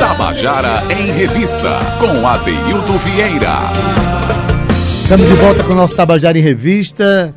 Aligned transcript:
Tabajara 0.00 0.82
em 0.92 1.12
Revista, 1.12 1.78
com 2.00 2.26
Adeildo 2.26 2.98
Vieira. 2.98 3.58
Estamos 5.02 5.28
de 5.28 5.34
volta 5.34 5.62
com 5.62 5.72
o 5.72 5.76
nosso 5.76 5.94
Tabajara 5.94 6.36
em 6.36 6.40
Revista 6.42 7.32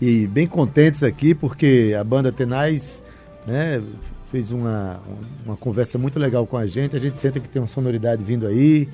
e 0.00 0.26
bem 0.26 0.46
contentes 0.46 1.02
aqui 1.02 1.34
porque 1.34 1.94
a 1.98 2.02
banda 2.02 2.32
Tenais 2.32 3.04
né, 3.46 3.82
fez 4.30 4.50
uma, 4.50 5.00
uma 5.44 5.56
conversa 5.56 5.98
muito 5.98 6.18
legal 6.18 6.46
com 6.46 6.56
a 6.56 6.66
gente. 6.66 6.96
A 6.96 6.98
gente 6.98 7.18
sente 7.18 7.40
que 7.40 7.48
tem 7.50 7.60
uma 7.60 7.68
sonoridade 7.68 8.24
vindo 8.24 8.46
aí, 8.46 8.88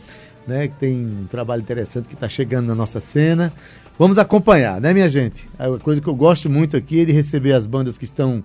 né, 0.45 0.66
que 0.66 0.74
tem 0.74 1.06
um 1.06 1.26
trabalho 1.26 1.62
interessante 1.62 2.08
que 2.08 2.14
está 2.14 2.29
chegando 2.29 2.66
na 2.66 2.74
nossa 2.74 2.98
cena. 2.98 3.52
Vamos 3.96 4.18
acompanhar, 4.18 4.80
né, 4.80 4.92
minha 4.92 5.08
gente? 5.08 5.48
A 5.56 5.79
coisa 5.79 6.00
que 6.00 6.08
eu 6.08 6.16
gosto 6.16 6.50
muito 6.50 6.76
aqui 6.76 7.02
é 7.02 7.04
de 7.04 7.12
receber 7.12 7.52
as 7.52 7.64
bandas 7.64 7.96
que 7.96 8.04
estão 8.04 8.42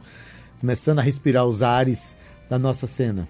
começando 0.63 0.99
a 0.99 1.01
respirar 1.01 1.45
os 1.45 1.61
ares 1.61 2.15
da 2.49 2.57
nossa 2.57 2.87
cena. 2.87 3.27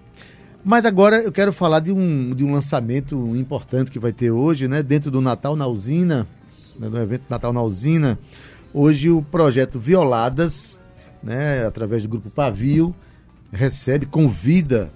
Mas 0.64 0.86
agora 0.86 1.16
eu 1.16 1.32
quero 1.32 1.52
falar 1.52 1.80
de 1.80 1.90
um, 1.90 2.32
de 2.32 2.44
um 2.44 2.52
lançamento 2.52 3.34
importante 3.34 3.90
que 3.90 3.98
vai 3.98 4.12
ter 4.12 4.30
hoje, 4.30 4.68
né? 4.68 4.84
Dentro 4.84 5.10
do 5.10 5.20
Natal 5.20 5.56
na 5.56 5.66
Usina, 5.66 6.28
né, 6.78 6.88
no 6.88 6.96
evento 6.96 7.24
Natal 7.28 7.52
na 7.52 7.60
Usina. 7.60 8.16
Hoje 8.72 9.10
o 9.10 9.20
projeto 9.20 9.80
Violadas, 9.80 10.80
né? 11.20 11.66
Através 11.66 12.04
do 12.04 12.08
grupo 12.08 12.30
Pavio, 12.30 12.94
recebe, 13.52 14.06
convida 14.06 14.92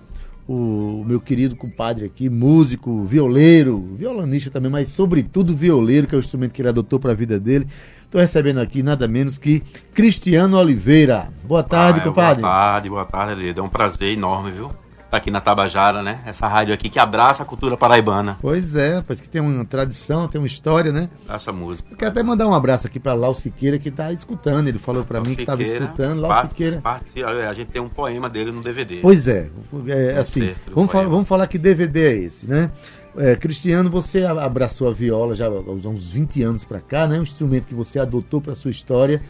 o 0.49 1.05
meu 1.07 1.21
querido 1.21 1.55
compadre 1.55 2.07
aqui, 2.07 2.31
músico, 2.31 3.05
violeiro, 3.05 3.95
violinista 3.97 4.51
também, 4.51 4.71
mas 4.71 4.89
sobretudo 4.89 5.55
violeiro, 5.55 6.07
que 6.07 6.15
é 6.15 6.19
o 6.19 6.21
instrumento 6.21 6.53
que 6.53 6.63
ele 6.63 6.71
adotou 6.71 6.99
para 6.99 7.11
a 7.13 7.15
vida 7.15 7.39
dele. 7.39 7.67
Estou 8.03 8.19
recebendo 8.19 8.59
aqui 8.59 8.83
nada 8.83 9.07
menos 9.07 9.37
que 9.37 9.61
Cristiano 9.93 10.57
Oliveira. 10.57 11.29
Boa 11.45 11.63
tarde, 11.63 12.01
ah, 12.01 12.05
compadre. 12.05 12.41
Boa 12.41 12.53
tarde, 12.55 12.89
boa 12.89 13.05
tarde, 13.05 13.55
É 13.55 13.63
um 13.63 13.69
prazer 13.69 14.09
enorme, 14.09 14.51
viu? 14.51 14.71
Tá 15.11 15.17
aqui 15.17 15.31
na 15.31 15.41
Tabajara, 15.41 16.03
né? 16.03 16.21
Essa 16.27 16.47
rádio 16.47 16.75
aqui 16.75 16.91
que 16.91 16.99
abraça 16.99 17.43
a 17.43 17.47
cultura 17.47 17.79
paraibana. 17.79 18.37
Pois 18.43 18.77
é, 18.77 19.01
parece 19.01 19.23
que 19.23 19.29
tem 19.29 19.41
uma 19.41 19.65
tradição, 19.65 20.29
tem 20.29 20.39
uma 20.39 20.47
história, 20.47 20.93
né? 20.93 21.09
Essa 21.27 21.51
música. 21.51 21.89
Eu 21.91 21.97
quero 21.97 22.11
até 22.11 22.23
mandar 22.23 22.47
um 22.47 22.53
abraço 22.53 22.87
aqui 22.87 23.01
para 23.01 23.15
Lau 23.15 23.33
Siqueira, 23.33 23.79
que 23.79 23.91
tá 23.91 24.13
escutando. 24.13 24.69
Ele 24.69 24.79
falou 24.79 25.05
para 25.05 25.21
mim 25.21 25.35
que 25.35 25.41
estava 25.41 25.63
escutando. 25.63 26.21
Lau 26.21 26.31
parte, 26.31 26.51
Siqueira. 26.51 26.81
Parte, 26.83 27.25
a 27.25 27.55
gente 27.55 27.69
tem 27.69 27.81
um 27.81 27.89
poema 27.89 28.29
dele 28.29 28.53
no 28.53 28.63
DVD. 28.63 29.01
Pois 29.01 29.27
é, 29.27 29.49
é 29.87 30.19
assim, 30.19 30.55
vamos, 30.75 30.93
falar, 30.93 31.09
vamos 31.09 31.27
falar 31.27 31.47
que 31.47 31.57
DVD 31.57 32.07
é 32.07 32.17
esse, 32.17 32.47
né? 32.47 32.71
É, 33.17 33.35
Cristiano, 33.35 33.89
você 33.89 34.25
abraçou 34.25 34.89
a 34.89 34.93
viola 34.93 35.35
já 35.35 35.47
há 35.47 35.51
uns 35.51 36.11
20 36.11 36.43
anos 36.43 36.65
para 36.65 36.81
cá, 36.81 37.07
né? 37.07 37.19
Um 37.19 37.23
instrumento 37.23 37.67
que 37.67 37.75
você 37.75 37.99
adotou 37.99 38.43
para 38.43 38.55
sua 38.55 38.71
história. 38.71 39.23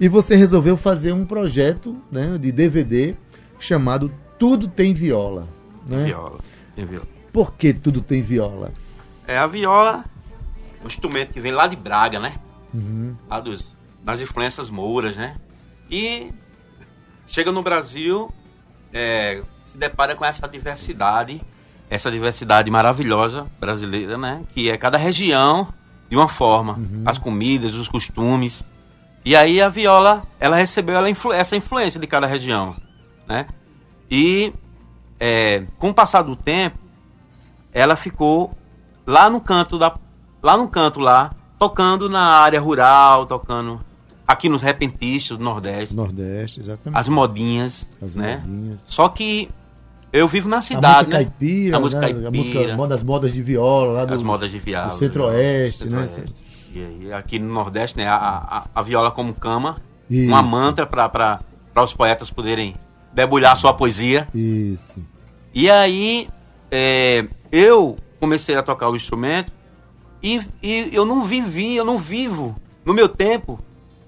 E 0.00 0.08
você 0.08 0.36
resolveu 0.36 0.76
fazer 0.76 1.12
um 1.12 1.26
projeto 1.26 1.96
né, 2.10 2.38
de 2.40 2.50
DVD 2.50 3.14
chamado 3.58 4.10
tudo 4.42 4.66
tem 4.66 4.92
viola. 4.92 5.46
Né? 5.86 6.02
Viola, 6.06 6.40
tem 6.74 6.84
viola. 6.84 7.06
Por 7.32 7.52
que 7.52 7.72
tudo 7.72 8.00
tem 8.00 8.20
viola? 8.20 8.72
É, 9.24 9.38
a 9.38 9.46
viola, 9.46 10.04
um 10.82 10.88
instrumento 10.88 11.32
que 11.32 11.38
vem 11.38 11.52
lá 11.52 11.68
de 11.68 11.76
Braga, 11.76 12.18
né? 12.18 12.34
Uhum. 12.74 13.14
Lá 13.30 13.38
dos, 13.38 13.76
das 14.02 14.20
influências 14.20 14.68
mouras, 14.68 15.16
né? 15.16 15.36
E 15.88 16.32
chega 17.24 17.52
no 17.52 17.62
Brasil, 17.62 18.34
é, 18.92 19.44
se 19.64 19.78
depara 19.78 20.16
com 20.16 20.24
essa 20.24 20.48
diversidade, 20.48 21.40
essa 21.88 22.10
diversidade 22.10 22.68
maravilhosa 22.68 23.46
brasileira, 23.60 24.18
né? 24.18 24.42
Que 24.52 24.72
é 24.72 24.76
cada 24.76 24.98
região 24.98 25.72
de 26.10 26.16
uma 26.16 26.26
forma, 26.26 26.72
uhum. 26.72 27.04
as 27.06 27.16
comidas, 27.16 27.76
os 27.76 27.86
costumes. 27.86 28.66
E 29.24 29.36
aí 29.36 29.62
a 29.62 29.68
viola, 29.68 30.24
ela 30.40 30.56
recebeu 30.56 30.96
ela 30.96 31.08
influ 31.08 31.32
essa 31.32 31.54
influência 31.54 32.00
de 32.00 32.08
cada 32.08 32.26
região, 32.26 32.74
né? 33.28 33.46
E 34.14 34.52
é, 35.18 35.62
com 35.78 35.88
o 35.88 35.94
passar 35.94 36.20
do 36.20 36.36
tempo, 36.36 36.76
ela 37.72 37.96
ficou 37.96 38.52
lá 39.06 39.30
no 39.30 39.40
canto 39.40 39.78
da 39.78 39.94
lá 40.42 40.58
no 40.58 40.68
canto 40.68 41.00
lá, 41.00 41.34
tocando 41.58 42.10
na 42.10 42.20
área 42.20 42.60
rural, 42.60 43.24
tocando 43.24 43.80
aqui 44.28 44.50
nos 44.50 44.60
repentistas 44.60 45.38
do 45.38 45.44
Nordeste. 45.44 45.94
Nordeste, 45.94 46.60
exatamente. 46.60 46.98
As 46.98 47.08
modinhas, 47.08 47.88
as 48.02 48.14
né? 48.14 48.42
Modinhas. 48.44 48.80
Só 48.86 49.08
que 49.08 49.48
eu 50.12 50.28
vivo 50.28 50.46
na 50.46 50.60
cidade, 50.60 50.86
a 50.86 50.98
música 50.98 51.18
né? 51.18 51.24
caipira, 51.24 51.76
a 51.76 51.80
música 51.80 52.00
né? 52.00 52.06
caipira, 52.08 52.28
a 52.28 52.76
música, 52.76 52.88
das 52.88 53.02
modas 53.02 53.32
de 53.32 53.42
viola 53.42 53.92
lá 53.92 54.04
do, 54.04 54.12
as 54.12 54.22
modas 54.22 54.50
de 54.50 54.58
viola, 54.58 54.88
do 54.88 54.98
centro-oeste, 54.98 55.88
né? 55.88 56.08
E, 56.74 57.10
aqui 57.12 57.38
no 57.38 57.54
Nordeste, 57.54 57.96
né, 57.96 58.06
a, 58.06 58.16
a, 58.16 58.64
a 58.74 58.82
viola 58.82 59.10
como 59.10 59.32
cama, 59.32 59.80
Isso. 60.10 60.28
uma 60.28 60.42
mantra 60.42 60.86
para 60.86 61.40
os 61.76 61.94
poetas 61.94 62.30
poderem 62.30 62.76
debulhar 63.12 63.56
sua 63.56 63.74
poesia. 63.74 64.28
Isso. 64.34 64.94
E 65.54 65.70
aí, 65.70 66.28
é, 66.70 67.26
eu 67.50 67.98
comecei 68.18 68.56
a 68.56 68.62
tocar 68.62 68.88
o 68.88 68.96
instrumento 68.96 69.52
e, 70.22 70.40
e, 70.62 70.90
eu 70.92 71.04
não 71.04 71.24
vivi, 71.24 71.74
eu 71.74 71.84
não 71.84 71.98
vivo 71.98 72.56
no 72.84 72.94
meu 72.94 73.08
tempo. 73.08 73.58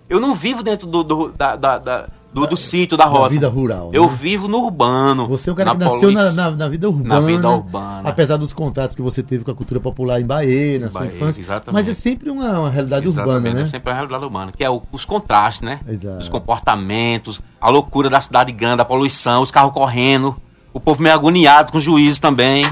Eu 0.09 0.21
não 0.21 0.35
vivo 0.35 0.63
dentro 0.63 0.87
do, 0.87 1.03
do 1.03 1.33
da, 1.33 1.57
da, 1.57 1.79
da 1.79 2.09
do, 2.35 2.47
do 2.49 2.57
sítio, 2.57 2.97
da 2.97 3.05
roça. 3.05 3.23
Da 3.23 3.29
vida 3.29 3.49
rural. 3.49 3.91
Eu 3.93 4.07
né? 4.07 4.19
vivo 4.21 4.49
no 4.49 4.59
urbano. 4.59 5.29
Você 5.29 5.49
é 5.49 5.53
um 5.53 5.57
cara 5.57 5.71
que 5.71 5.79
nasceu 5.79 6.11
na, 6.11 6.33
na, 6.33 6.51
na, 6.51 6.69
vida 6.69 6.89
urbana. 6.89 7.21
Na 7.21 7.27
vida 7.27 7.49
urbana. 7.49 8.09
Apesar 8.09 8.37
dos 8.37 8.53
contatos 8.53 8.97
que 8.97 9.01
você 9.01 9.23
teve 9.23 9.45
com 9.45 9.53
a 9.53 9.55
cultura 9.55 9.79
popular 9.81 10.21
em 10.21 10.27
Bahia, 10.27 10.81
na 10.81 10.89
Bahia, 10.89 11.11
sua 11.11 11.17
infância. 11.17 11.41
Exatamente. 11.41 11.75
Mas 11.75 11.89
é 11.89 11.95
sempre 11.95 12.29
uma, 12.31 12.61
uma 12.61 12.71
realidade 12.71 13.07
exatamente, 13.07 13.37
urbana, 13.37 13.55
né? 13.55 13.63
É 13.63 13.65
sempre 13.65 13.89
uma 13.89 13.95
realidade 13.95 14.25
urbana. 14.25 14.53
Que 14.53 14.65
é 14.65 14.69
o, 14.69 14.83
os 14.91 15.05
contrastes, 15.05 15.63
né? 15.63 15.81
Exato. 15.87 16.19
Os 16.19 16.29
comportamentos, 16.29 17.41
a 17.61 17.71
loucura 17.71 18.11
da 18.11 18.21
cidade 18.21 18.51
grande, 18.51 18.83
a 18.83 18.85
poluição, 18.85 19.41
os 19.41 19.53
carros 19.53 19.73
correndo, 19.73 20.37
o 20.73 20.81
povo 20.81 21.03
meio 21.03 21.15
agoniado 21.15 21.71
com 21.71 21.81
juízo 21.81 22.21
também. 22.21 22.67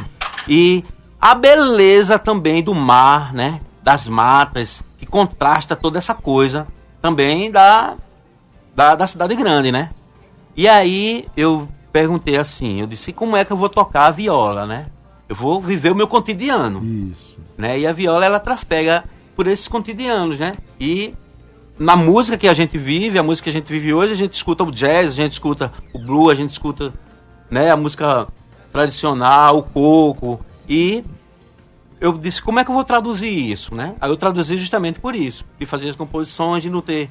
E 0.48 0.84
a 1.20 1.36
beleza 1.36 2.18
também 2.18 2.64
do 2.64 2.74
mar, 2.74 3.32
né? 3.32 3.60
Das 3.80 4.08
matas, 4.08 4.82
que 4.98 5.06
contrasta 5.06 5.76
toda 5.76 5.98
essa 5.98 6.14
coisa 6.14 6.66
também 7.00 7.50
da, 7.50 7.96
da, 8.74 8.94
da 8.94 9.06
cidade 9.06 9.34
grande, 9.34 9.70
né? 9.70 9.90
E 10.56 10.68
aí 10.68 11.26
eu 11.36 11.68
perguntei 11.92 12.36
assim, 12.36 12.80
eu 12.80 12.86
disse, 12.86 13.12
como 13.12 13.36
é 13.36 13.44
que 13.44 13.52
eu 13.52 13.56
vou 13.56 13.68
tocar 13.68 14.06
a 14.06 14.10
viola, 14.10 14.66
né? 14.66 14.86
Eu 15.28 15.36
vou 15.36 15.60
viver 15.60 15.92
o 15.92 15.94
meu 15.94 16.06
cotidiano. 16.06 16.82
Isso. 17.10 17.38
Né? 17.56 17.80
E 17.80 17.86
a 17.86 17.92
viola, 17.92 18.24
ela 18.24 18.40
trafega 18.40 19.04
por 19.36 19.46
esses 19.46 19.68
cotidianos, 19.68 20.38
né? 20.38 20.54
E 20.80 21.14
na 21.78 21.96
música 21.96 22.36
que 22.36 22.48
a 22.48 22.54
gente 22.54 22.76
vive, 22.76 23.18
a 23.18 23.22
música 23.22 23.44
que 23.44 23.50
a 23.50 23.52
gente 23.52 23.70
vive 23.70 23.92
hoje, 23.92 24.12
a 24.12 24.16
gente 24.16 24.34
escuta 24.34 24.64
o 24.64 24.70
jazz, 24.70 25.08
a 25.08 25.10
gente 25.10 25.32
escuta 25.32 25.72
o 25.92 25.98
blues, 25.98 26.30
a 26.30 26.34
gente 26.34 26.50
escuta 26.50 26.92
né, 27.50 27.70
a 27.70 27.76
música 27.76 28.28
tradicional, 28.72 29.58
o 29.58 29.62
coco. 29.62 30.40
E 30.68 31.04
eu 32.00 32.12
disse, 32.12 32.42
como 32.42 32.58
é 32.58 32.64
que 32.64 32.70
eu 32.70 32.74
vou 32.74 32.84
traduzir 32.84 33.30
isso, 33.30 33.74
né? 33.74 33.94
Aí 34.00 34.10
eu 34.10 34.16
traduzi 34.16 34.58
justamente 34.58 35.00
por 35.00 35.14
isso, 35.14 35.44
de 35.58 35.66
fazer 35.66 35.88
as 35.88 35.96
composições, 35.96 36.62
de 36.62 36.70
não 36.70 36.80
ter 36.80 37.10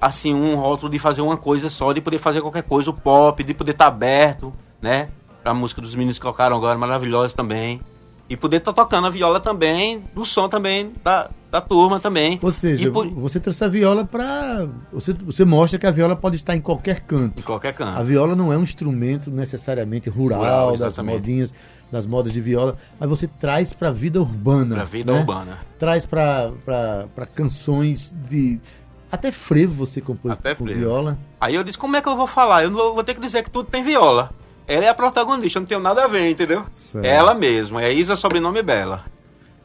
assim, 0.00 0.34
um 0.34 0.56
rótulo 0.56 0.90
de 0.90 0.98
fazer 0.98 1.20
uma 1.20 1.36
coisa 1.36 1.68
só, 1.68 1.92
de 1.92 2.00
poder 2.00 2.18
fazer 2.18 2.40
qualquer 2.40 2.62
coisa, 2.62 2.90
o 2.90 2.94
pop, 2.94 3.42
de 3.42 3.54
poder 3.54 3.72
estar 3.72 3.86
tá 3.86 3.88
aberto, 3.88 4.52
né? 4.80 5.08
Pra 5.42 5.52
música 5.52 5.80
dos 5.80 5.94
meninos 5.94 6.18
que 6.18 6.24
tocaram 6.24 6.56
agora, 6.56 6.78
maravilhosa 6.78 7.34
também. 7.34 7.80
E 8.28 8.36
poder 8.36 8.58
estar 8.58 8.72
tá 8.72 8.82
tocando 8.82 9.06
a 9.06 9.10
viola 9.10 9.40
também, 9.40 10.04
do 10.14 10.24
som 10.24 10.48
também 10.48 10.92
da, 11.02 11.30
da 11.50 11.60
turma 11.60 11.98
também. 11.98 12.38
Ou 12.42 12.52
seja, 12.52 12.90
por... 12.90 13.08
você 13.08 13.40
trouxe 13.40 13.64
a 13.64 13.68
viola 13.68 14.04
para 14.04 14.68
você, 14.92 15.14
você 15.14 15.44
mostra 15.44 15.78
que 15.78 15.86
a 15.86 15.90
viola 15.90 16.14
pode 16.14 16.36
estar 16.36 16.54
em 16.54 16.60
qualquer 16.60 17.00
canto. 17.00 17.40
Em 17.40 17.42
qualquer 17.42 17.72
canto. 17.72 17.98
A 17.98 18.02
viola 18.02 18.36
não 18.36 18.52
é 18.52 18.58
um 18.58 18.62
instrumento 18.62 19.30
necessariamente 19.30 20.10
rural, 20.10 20.40
rural 20.40 20.76
das 20.76 20.98
modinhas, 20.98 21.54
das 21.90 22.06
modas 22.06 22.32
de 22.32 22.40
viola, 22.40 22.76
mas 23.00 23.08
você 23.08 23.26
traz 23.26 23.72
para 23.72 23.88
a 23.88 23.92
vida 23.92 24.20
urbana. 24.20 24.74
Para 24.74 24.82
a 24.82 24.86
vida 24.86 25.12
né? 25.12 25.20
urbana. 25.20 25.58
Traz 25.78 26.04
para 26.04 26.52
canções 27.34 28.14
de 28.28 28.60
até 29.10 29.30
frevo 29.30 29.74
você 29.74 30.00
compôs 30.00 30.32
Até 30.32 30.54
com 30.54 30.64
frevo. 30.64 30.80
viola. 30.80 31.18
Aí 31.40 31.54
eu 31.54 31.64
disse, 31.64 31.78
como 31.78 31.96
é 31.96 32.02
que 32.02 32.08
eu 32.08 32.16
vou 32.16 32.26
falar? 32.26 32.64
Eu 32.64 32.70
vou, 32.70 32.94
vou 32.94 33.04
ter 33.04 33.14
que 33.14 33.20
dizer 33.20 33.42
que 33.42 33.50
tudo 33.50 33.68
tem 33.70 33.82
viola. 33.82 34.30
Ela 34.66 34.84
é 34.84 34.88
a 34.88 34.94
protagonista, 34.94 35.58
eu 35.58 35.60
não 35.60 35.66
tenho 35.66 35.80
nada 35.80 36.04
a 36.04 36.08
ver, 36.08 36.28
entendeu? 36.28 36.66
Certo. 36.74 37.04
É 37.04 37.08
ela 37.08 37.34
mesma, 37.34 37.82
é 37.82 37.92
Isa, 37.92 38.16
sobrenome 38.16 38.62
Bela. 38.62 39.04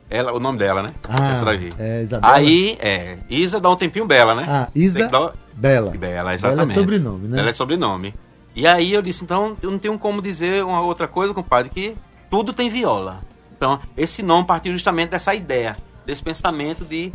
Ela, 0.09 0.31
o 0.31 0.39
nome 0.39 0.57
dela, 0.57 0.81
né? 0.81 0.93
Ah, 1.09 1.31
Essa 1.31 1.43
daqui. 1.43 1.73
É 1.77 2.01
Isabela. 2.03 2.33
Aí, 2.33 2.77
é, 2.79 3.17
Isa 3.29 3.59
dá 3.59 3.69
um 3.69 3.75
tempinho 3.75 4.05
Bela, 4.05 4.33
né? 4.33 4.45
Ah, 4.47 4.67
Isa 4.73 5.07
dar... 5.07 5.33
Bela. 5.53 5.91
Bela, 5.91 6.33
exatamente. 6.33 6.67
Bela 6.67 6.71
é 6.71 6.81
sobrenome, 6.81 7.27
né? 7.27 7.39
Ela 7.39 7.49
é 7.49 7.53
sobrenome. 7.53 8.15
E 8.55 8.65
aí 8.65 8.93
eu 8.93 9.01
disse, 9.01 9.23
então, 9.23 9.57
eu 9.61 9.71
não 9.71 9.79
tenho 9.79 9.97
como 9.99 10.21
dizer 10.21 10.63
uma 10.63 10.81
outra 10.81 11.07
coisa, 11.07 11.33
compadre, 11.33 11.69
que 11.69 11.97
tudo 12.29 12.53
tem 12.53 12.69
viola. 12.69 13.21
Então, 13.57 13.79
esse 13.97 14.21
nome 14.21 14.45
partiu 14.45 14.71
justamente 14.71 15.09
dessa 15.09 15.33
ideia, 15.33 15.75
desse 16.05 16.21
pensamento 16.21 16.85
de 16.85 17.05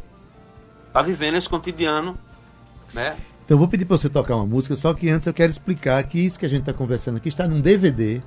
estar 0.88 0.92
tá 0.92 1.02
vivendo 1.02 1.36
esse 1.36 1.48
cotidiano 1.48 2.18
né? 2.92 3.16
Então 3.44 3.54
eu 3.54 3.58
vou 3.58 3.68
pedir 3.68 3.84
para 3.84 3.96
você 3.96 4.08
tocar 4.08 4.36
uma 4.36 4.46
música, 4.46 4.76
só 4.76 4.92
que 4.92 5.08
antes 5.08 5.26
eu 5.26 5.34
quero 5.34 5.50
explicar 5.50 6.02
que 6.04 6.18
isso 6.18 6.38
que 6.38 6.44
a 6.44 6.48
gente 6.48 6.60
está 6.60 6.72
conversando 6.72 7.16
aqui 7.16 7.28
está 7.28 7.48
num 7.48 7.60
DVD, 7.60 8.20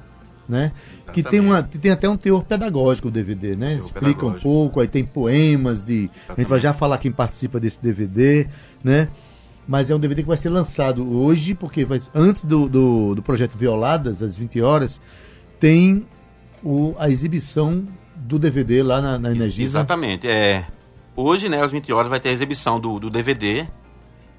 né? 0.49 0.71
Que 1.13 1.21
tem, 1.21 1.39
uma, 1.39 1.61
que 1.61 1.77
tem 1.77 1.91
até 1.91 2.09
um 2.09 2.17
teor 2.17 2.43
pedagógico 2.43 3.09
o 3.09 3.11
DVD, 3.11 3.55
né? 3.55 3.75
Teor 3.75 3.85
Explica 3.85 4.05
pedagógico. 4.07 4.37
um 4.37 4.41
pouco, 4.41 4.79
aí 4.79 4.87
tem 4.87 5.03
poemas 5.03 5.85
de. 5.85 6.05
Exatamente. 6.05 6.23
A 6.29 6.41
gente 6.41 6.49
vai 6.49 6.59
já 6.59 6.73
falar 6.73 6.97
quem 6.97 7.11
participa 7.11 7.59
desse 7.59 7.81
DVD, 7.81 8.47
né? 8.83 9.09
mas 9.67 9.89
é 9.89 9.95
um 9.95 9.99
DVD 9.99 10.21
que 10.21 10.27
vai 10.27 10.37
ser 10.37 10.49
lançado 10.49 11.17
hoje, 11.17 11.53
porque 11.53 11.85
vai, 11.85 12.01
antes 12.13 12.43
do, 12.43 12.67
do, 12.67 13.15
do 13.15 13.21
projeto 13.21 13.57
Violadas, 13.57 14.21
às 14.21 14.35
20 14.35 14.61
horas, 14.61 14.99
tem 15.59 16.05
o, 16.63 16.95
a 16.97 17.09
exibição 17.09 17.87
do 18.15 18.37
DVD 18.37 18.83
lá 18.83 19.01
na, 19.01 19.19
na 19.19 19.31
Energisa. 19.31 19.79
Exatamente. 19.79 20.27
É, 20.27 20.65
hoje, 21.15 21.47
né, 21.47 21.63
às 21.63 21.71
20 21.71 21.93
horas, 21.93 22.09
vai 22.09 22.19
ter 22.19 22.29
a 22.29 22.31
exibição 22.33 22.79
do, 22.79 22.99
do 22.99 23.09
DVD 23.09 23.67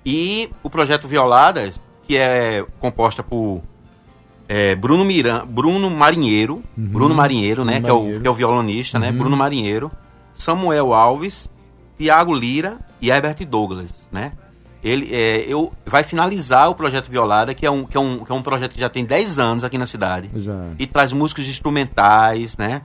e 0.04 0.50
o 0.62 0.70
projeto 0.70 1.06
Violadas, 1.06 1.80
que 2.02 2.16
é 2.16 2.64
composta 2.80 3.22
por 3.22 3.62
é, 4.48 4.74
Bruno, 4.74 5.04
Miran, 5.04 5.46
Bruno 5.46 5.88
Marinheiro, 5.90 6.56
uhum. 6.76 6.86
Bruno 6.86 7.14
Marinheiro, 7.14 7.64
né, 7.64 7.80
que. 7.80 7.88
É 7.88 7.92
o, 7.92 8.20
que 8.20 8.26
é 8.26 8.30
o 8.30 8.34
violonista, 8.34 8.98
né, 8.98 9.06
uhum. 9.06 9.12
né, 9.12 9.18
Bruno 9.18 9.36
Marinheiro, 9.36 9.90
Samuel 10.34 10.92
Alves, 10.92 11.50
Tiago 11.98 12.34
Lira 12.34 12.78
e 13.00 13.10
Herbert 13.10 13.46
Douglas, 13.46 14.06
né? 14.10 14.32
Ele 14.82 15.08
é, 15.14 15.44
eu, 15.46 15.72
vai 15.86 16.02
finalizar 16.02 16.68
o 16.68 16.74
projeto 16.74 17.08
Violada, 17.08 17.54
que 17.54 17.64
é, 17.64 17.70
um, 17.70 17.84
que, 17.84 17.96
é 17.96 18.00
um, 18.00 18.18
que 18.18 18.32
é 18.32 18.34
um 18.34 18.42
projeto 18.42 18.74
que 18.74 18.80
já 18.80 18.88
tem 18.88 19.04
10 19.04 19.38
anos 19.38 19.62
aqui 19.62 19.78
na 19.78 19.86
cidade. 19.86 20.28
Exato. 20.34 20.74
E 20.76 20.86
traz 20.88 21.12
músicos 21.12 21.48
instrumentais, 21.48 22.56
né? 22.56 22.82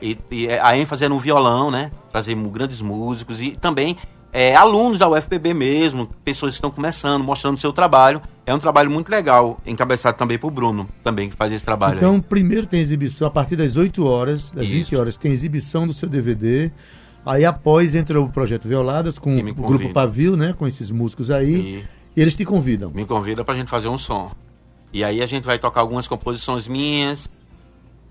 E, 0.00 0.16
e 0.30 0.48
a 0.48 0.76
ênfase 0.76 1.04
é 1.04 1.08
no 1.08 1.18
violão, 1.18 1.68
né? 1.68 1.90
Trazer 2.08 2.36
grandes 2.36 2.80
músicos 2.80 3.42
e 3.42 3.56
também 3.56 3.96
é, 4.32 4.54
alunos 4.54 4.98
da 4.98 5.08
UFPB 5.08 5.52
mesmo, 5.52 6.08
pessoas 6.24 6.52
que 6.52 6.58
estão 6.58 6.70
começando, 6.70 7.22
mostrando 7.24 7.58
seu 7.58 7.72
trabalho. 7.72 8.22
É 8.46 8.54
um 8.54 8.58
trabalho 8.58 8.90
muito 8.90 9.08
legal, 9.08 9.60
encabeçado 9.66 10.16
também 10.16 10.38
por 10.38 10.50
Bruno, 10.50 10.88
também 11.04 11.28
que 11.28 11.36
faz 11.36 11.52
esse 11.52 11.64
trabalho. 11.64 11.96
Então, 11.96 12.14
aí. 12.14 12.20
primeiro 12.20 12.66
tem 12.66 12.80
exibição, 12.80 13.26
a 13.26 13.30
partir 13.30 13.56
das 13.56 13.76
8 13.76 14.04
horas, 14.04 14.50
das 14.50 14.66
Isso. 14.66 14.74
20 14.74 14.96
horas, 14.96 15.16
tem 15.16 15.32
exibição 15.32 15.86
do 15.86 15.92
seu 15.92 16.08
DVD. 16.08 16.70
Aí 17.24 17.44
após 17.44 17.94
entra 17.94 18.20
o 18.20 18.28
projeto 18.28 18.66
Violadas 18.66 19.18
com 19.18 19.36
o 19.36 19.54
grupo 19.54 19.92
Pavio, 19.92 20.36
né? 20.36 20.54
Com 20.56 20.66
esses 20.66 20.90
músicos 20.90 21.30
aí. 21.30 21.84
E... 22.16 22.20
eles 22.20 22.34
te 22.34 22.44
convidam. 22.44 22.90
Me 22.94 23.04
convidam 23.04 23.44
pra 23.44 23.54
gente 23.54 23.68
fazer 23.68 23.88
um 23.88 23.98
som. 23.98 24.30
E 24.92 25.04
aí 25.04 25.22
a 25.22 25.26
gente 25.26 25.44
vai 25.44 25.58
tocar 25.58 25.80
algumas 25.80 26.08
composições 26.08 26.66
minhas, 26.66 27.30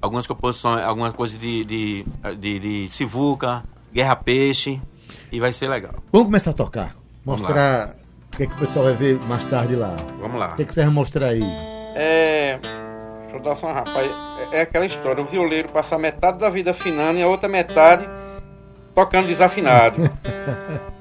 algumas 0.01 0.27
composições, 0.27 0.83
alguma 0.83 1.11
coisa 1.11 1.37
de, 1.37 1.65
de, 1.65 2.05
de, 2.39 2.59
de 2.59 2.87
Sivuca, 2.91 3.63
Guerra 3.91 4.15
Peixe. 4.15 4.79
E 5.31 5.39
vai 5.39 5.53
ser 5.53 5.67
legal. 5.67 5.93
Vamos 6.11 6.27
começar 6.27 6.51
a 6.51 6.53
tocar. 6.53 6.95
Mostrar 7.25 7.95
o 8.33 8.37
que, 8.37 8.43
é 8.43 8.47
que 8.47 8.53
o 8.53 8.57
pessoal 8.57 8.85
vai 8.85 8.95
ver 8.95 9.19
mais 9.27 9.45
tarde 9.45 9.75
lá. 9.75 9.95
Vamos 10.19 10.39
lá. 10.39 10.53
O 10.53 10.55
que, 10.55 10.63
é 10.63 10.65
que 10.65 10.73
você 10.73 10.81
vai 10.81 10.89
mostrar 10.89 11.27
aí? 11.27 11.43
É. 11.95 12.59
Deixa 13.21 13.35
eu 13.35 13.41
dar 13.41 13.55
só 13.55 13.67
uma 13.67 13.73
rapaz. 13.73 14.11
É, 14.51 14.57
é 14.57 14.61
aquela 14.61 14.85
história: 14.85 15.21
o 15.21 15.25
violeiro 15.25 15.69
passa 15.69 15.97
metade 15.97 16.39
da 16.39 16.49
vida 16.49 16.71
afinando 16.71 17.19
e 17.19 17.23
a 17.23 17.27
outra 17.27 17.47
metade 17.49 18.07
tocando 18.95 19.27
desafinado. 19.27 19.97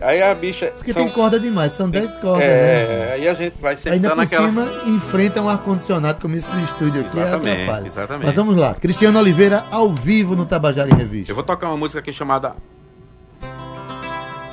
Aí 0.00 0.22
a 0.22 0.34
bicha. 0.34 0.66
Porque 0.76 0.92
são... 0.92 1.02
tem 1.02 1.12
corda 1.12 1.40
demais, 1.40 1.72
são 1.72 1.90
10 1.90 2.18
cordas. 2.18 2.44
É, 2.44 2.86
né? 2.86 3.12
aí 3.14 3.28
a 3.28 3.34
gente 3.34 3.60
vai 3.60 3.76
sentando 3.76 3.94
Ainda 3.94 4.10
por 4.10 4.16
naquela. 4.16 4.46
cima 4.46 4.68
enfrenta 4.86 5.42
um 5.42 5.48
ar-condicionado 5.48 6.20
como 6.20 6.36
esse 6.36 6.48
do 6.48 6.60
estúdio 6.60 7.00
aqui. 7.00 7.18
Exatamente, 7.18 7.86
exatamente. 7.88 8.26
Mas 8.26 8.36
vamos 8.36 8.56
lá. 8.56 8.74
Cristiano 8.74 9.18
Oliveira 9.18 9.64
ao 9.70 9.92
vivo 9.92 10.36
no 10.36 10.46
Tabajara 10.46 10.88
em 10.88 10.94
Revista. 10.94 11.32
Eu 11.32 11.34
vou 11.34 11.42
tocar 11.42 11.66
uma 11.66 11.76
música 11.76 11.98
aqui 11.98 12.12
chamada. 12.12 12.54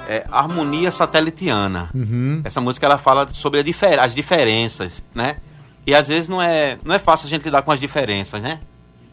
É, 0.07 0.25
Harmonia 0.31 0.91
Satelitiana. 0.91 1.89
Uhum. 1.93 2.41
Essa 2.43 2.61
música 2.61 2.85
ela 2.85 2.97
fala 2.97 3.27
sobre 3.31 3.63
difer 3.63 3.99
as 3.99 4.13
diferenças, 4.13 5.03
né? 5.13 5.37
E 5.87 5.93
às 5.93 6.07
vezes 6.07 6.27
não 6.27 6.41
é, 6.41 6.77
não 6.83 6.95
é 6.95 6.99
fácil 6.99 7.27
a 7.27 7.29
gente 7.29 7.43
lidar 7.43 7.61
com 7.61 7.71
as 7.71 7.79
diferenças, 7.79 8.41
né? 8.41 8.59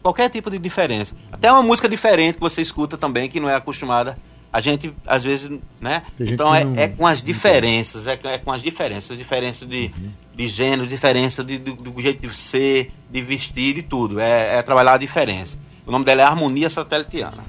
Qualquer 0.01 0.29
tipo 0.29 0.49
de 0.49 0.57
diferença. 0.57 1.15
Até 1.31 1.51
uma 1.51 1.61
música 1.61 1.87
diferente 1.87 2.35
que 2.35 2.41
você 2.41 2.61
escuta 2.61 2.97
também, 2.97 3.29
que 3.29 3.39
não 3.39 3.49
é 3.49 3.55
acostumada. 3.55 4.17
A 4.51 4.59
gente, 4.59 4.93
às 5.07 5.23
vezes, 5.23 5.49
né? 5.79 6.03
Então 6.19 6.53
é, 6.53 6.63
não, 6.63 6.77
é, 6.77 6.87
com 6.87 7.07
as 7.07 7.23
diferenças, 7.23 8.05
é, 8.05 8.19
é, 8.23 8.37
com 8.37 8.51
as 8.51 8.61
diferenças, 8.61 9.17
diferença 9.17 9.65
de, 9.65 9.91
uhum. 9.97 10.11
de 10.35 10.47
gênero, 10.47 10.85
diferença 10.87 11.43
de, 11.43 11.57
do, 11.57 11.73
do, 11.73 12.01
jeito 12.01 12.27
de 12.27 12.35
ser, 12.35 12.91
de 13.09 13.21
vestir, 13.21 13.75
de 13.75 13.81
tudo. 13.81 14.19
É, 14.19 14.57
é 14.57 14.61
trabalhar 14.61 14.93
a 14.93 14.97
diferença. 14.97 15.57
O 15.85 15.91
nome 15.91 16.05
dela 16.05 16.21
é 16.21 16.25
Harmonia 16.25 16.69
Satelitiana. 16.69 17.43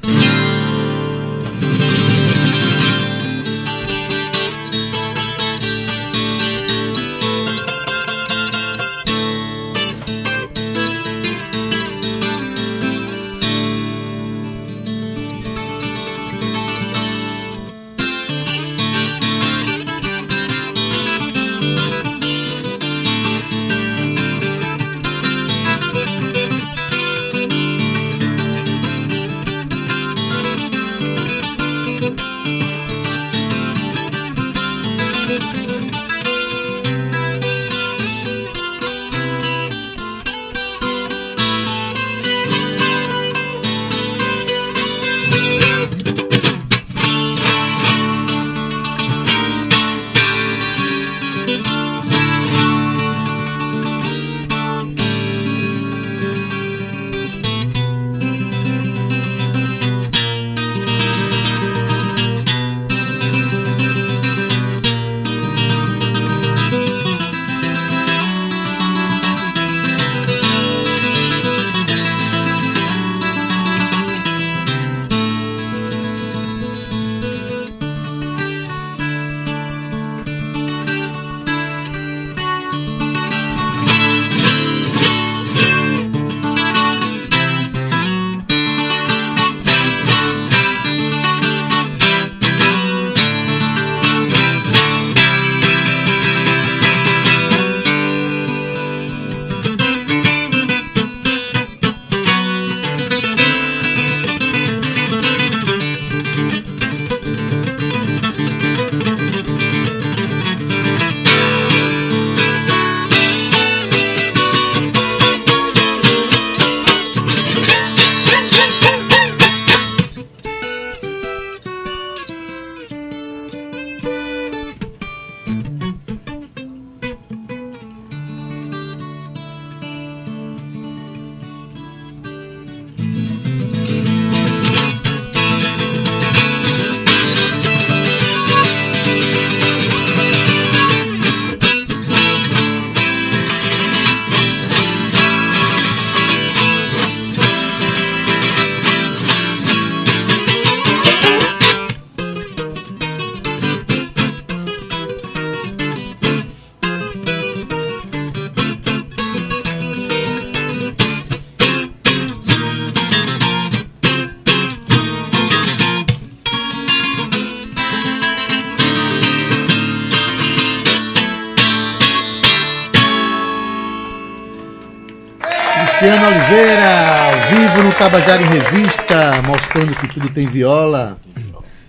Cristiano 176.05 176.27
Oliveira, 176.37 177.25
ao 177.25 177.57
vivo 177.57 177.83
no 177.83 177.93
Tabajara 177.95 178.43
em 178.43 178.47
Revista, 178.47 179.31
mostrando 179.47 179.97
que 179.97 180.07
tudo 180.07 180.29
tem 180.29 180.47
viola. 180.47 181.17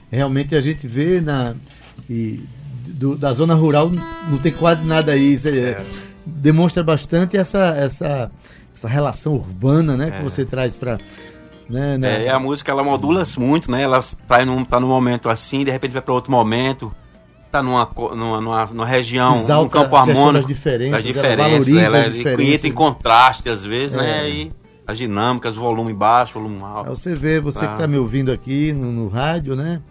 Realmente 0.09 0.55
a 0.55 0.61
gente 0.61 0.87
vê 0.87 1.19
na 1.19 1.53
e 2.09 2.39
do- 2.87 3.17
da 3.17 3.33
zona 3.33 3.53
rural 3.55 3.89
não 4.29 4.37
tem 4.37 4.53
quase 4.53 4.85
nada 4.85 5.11
aí. 5.11 5.33
Isso 5.33 5.49
é- 5.49 5.83
Demonstra 6.25 6.81
bastante 6.81 7.35
essa, 7.35 7.75
essa, 7.77 8.31
essa 8.73 8.87
relação 8.87 9.33
urbana, 9.33 9.97
né, 9.97 10.11
que 10.11 10.23
você 10.23 10.45
traz 10.45 10.77
para 10.77 10.97
né, 11.69 11.97
né? 11.97 12.25
É, 12.25 12.29
a 12.29 12.39
música 12.39 12.71
ela 12.71 12.83
modula 12.85 13.21
muito, 13.37 13.69
né? 13.69 13.81
Ela 13.81 13.99
tá 14.27 14.45
num, 14.45 14.63
tá 14.63 14.79
num 14.79 14.87
momento 14.87 15.27
assim, 15.27 15.65
de 15.65 15.71
repente 15.71 15.91
vai 15.91 16.01
para 16.01 16.13
outro 16.13 16.31
momento. 16.31 16.89
Tá 17.55 17.63
numa, 17.63 17.89
numa, 18.15 18.41
numa, 18.41 18.65
numa 18.65 18.85
região, 18.85 19.35
Exalta 19.37 19.63
num 19.63 19.69
campo 19.83 19.95
harmônico. 19.95 20.33
das 20.33 20.45
diferenças, 20.45 20.91
das 21.03 21.03
ela 21.03 21.13
diferenças, 21.13 21.67
ela 21.77 21.97
as 21.99 22.05
é- 22.05 22.09
diferenças. 22.09 22.53
entra 22.55 22.67
em 22.67 22.71
contraste 22.73 23.47
às 23.49 23.63
vezes, 23.63 23.93
É. 23.93 23.97
né? 23.97 24.29
E 24.29 24.51
as 24.85 24.97
dinâmicas, 24.97 25.55
volume 25.55 25.93
baixo, 25.93 26.33
volume 26.33 26.57
Aí 26.57 26.63
alto. 26.63 26.89
você 26.89 27.15
vê, 27.15 27.39
você 27.39 27.59
que 27.59 27.65
Ah. 27.65 27.73
está 27.73 27.87
me 27.87 27.97
ouvindo 27.97 28.31
aqui 28.31 28.73
no, 28.73 28.91
no 28.91 29.07
rádio, 29.07 29.55
né? 29.55 29.81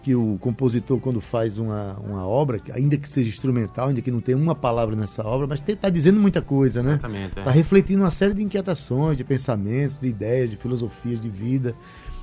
Que 0.00 0.14
o 0.14 0.38
compositor, 0.40 0.98
quando 1.00 1.20
faz 1.20 1.58
uma, 1.58 1.96
uma 2.08 2.24
obra, 2.26 2.58
que 2.60 2.70
ainda 2.70 2.96
que 2.96 3.08
seja 3.08 3.28
instrumental, 3.28 3.88
ainda 3.88 4.00
que 4.00 4.10
não 4.12 4.20
tenha 4.20 4.38
uma 4.38 4.54
palavra 4.54 4.94
nessa 4.94 5.26
obra, 5.26 5.46
mas 5.46 5.60
está 5.66 5.90
dizendo 5.90 6.20
muita 6.20 6.40
coisa, 6.40 6.82
né? 6.82 6.90
Exatamente. 6.92 7.32
é. 7.36 7.40
Está 7.40 7.50
refletindo 7.50 8.02
uma 8.04 8.10
série 8.12 8.32
de 8.32 8.42
inquietações, 8.44 9.16
de 9.16 9.24
pensamentos, 9.24 9.98
de 9.98 10.06
ideias, 10.06 10.50
de 10.50 10.56
filosofias 10.56 11.20
de 11.20 11.28
vida. 11.28 11.74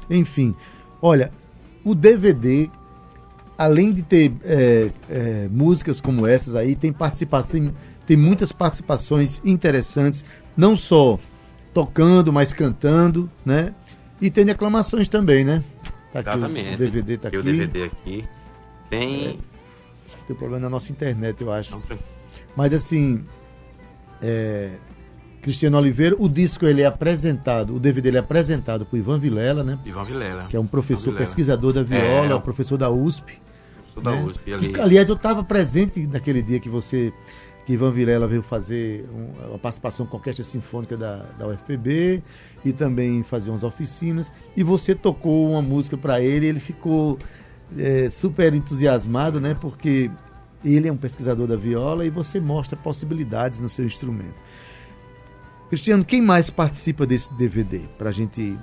Enfim, 0.09 0.55
olha, 1.01 1.29
o 1.83 1.93
DVD, 1.93 2.69
além 3.57 3.93
de 3.93 4.01
ter 4.03 4.33
é, 4.43 4.89
é, 5.09 5.47
músicas 5.51 6.01
como 6.01 6.27
essas 6.27 6.55
aí, 6.55 6.75
tem 6.75 6.91
participação, 6.91 7.73
tem 8.05 8.17
muitas 8.17 8.51
participações 8.51 9.41
interessantes, 9.45 10.23
não 10.55 10.75
só 10.77 11.19
tocando, 11.73 12.31
mas 12.31 12.53
cantando, 12.53 13.29
né? 13.45 13.73
E 14.21 14.29
tem 14.29 14.45
declamações 14.45 15.09
também, 15.09 15.43
né? 15.43 15.63
Tá 16.13 16.19
aqui, 16.21 16.29
Exatamente. 16.29 16.73
O 16.75 16.77
DVD 16.77 17.17
tá 17.17 17.27
aqui. 17.27 17.37
o 17.37 17.43
DVD 17.43 17.83
aqui. 17.83 18.25
Tem. 18.89 19.39
Tem 20.27 20.35
problema 20.35 20.59
na 20.61 20.69
nossa 20.69 20.91
internet, 20.91 21.41
eu 21.41 21.51
acho. 21.51 21.71
Não. 21.71 21.81
Mas 22.55 22.73
assim, 22.73 23.25
é, 24.21 24.71
Cristiano 25.41 25.77
Oliveira, 25.77 26.15
o 26.17 26.29
disco 26.29 26.65
ele 26.65 26.81
é 26.81 26.85
apresentado, 26.85 27.75
o 27.75 27.79
DVD 27.79 28.07
ele 28.09 28.17
é 28.17 28.19
apresentado 28.21 28.85
por 28.85 28.97
Ivan 28.97 29.19
Vilela, 29.19 29.63
né? 29.63 29.77
Ivan 29.85 30.03
Vilela. 30.05 30.45
Que 30.49 30.55
é 30.55 30.59
um 30.59 30.65
professor 30.65 31.13
pesquisador 31.15 31.73
da 31.73 31.83
viola, 31.83 32.35
É. 32.35 32.39
professor 32.39 32.77
da 32.77 32.89
USP. 32.89 33.41
Sou 33.95 34.03
da 34.03 34.11
né? 34.11 34.23
USP 34.23 34.53
ali. 34.53 34.71
E, 34.71 34.79
aliás, 34.79 35.09
eu 35.09 35.15
estava 35.15 35.43
presente 35.43 36.05
naquele 36.05 36.41
dia 36.43 36.59
que 36.59 36.69
você, 36.69 37.11
que 37.65 37.73
Ivan 37.73 37.91
Vilela 37.91 38.27
veio 38.27 38.43
fazer 38.43 39.07
um- 39.11 39.49
uma 39.49 39.57
participação 39.57 40.05
com 40.05 40.15
a 40.15 40.19
Orquestra 40.19 40.43
Sinfônica 40.43 40.95
da, 40.95 41.23
da 41.37 41.47
UFPB 41.47 42.21
e 42.63 42.71
também 42.71 43.23
fazer 43.23 43.49
umas 43.49 43.63
oficinas. 43.63 44.31
E 44.55 44.61
você 44.61 44.93
tocou 44.93 45.49
uma 45.49 45.61
música 45.63 45.97
para 45.97 46.21
ele, 46.21 46.45
e 46.45 46.49
ele 46.49 46.59
ficou 46.59 47.17
é, 47.75 48.11
super 48.11 48.53
entusiasmado, 48.53 49.41
né? 49.41 49.55
Porque 49.59 50.11
ele 50.63 50.87
é 50.87 50.91
um 50.91 50.97
pesquisador 50.97 51.47
da 51.47 51.55
viola 51.55 52.05
e 52.05 52.11
você 52.11 52.39
mostra 52.39 52.77
possibilidades 52.77 53.59
no 53.59 53.67
seu 53.69 53.85
instrumento. 53.85 54.35
Cristiano, 55.69 56.05
quem 56.05 56.21
mais 56.21 56.49
participa 56.49 57.05
desse 57.07 57.33
DVD? 57.33 57.79
Pra 57.97 58.11
gente. 58.11 58.55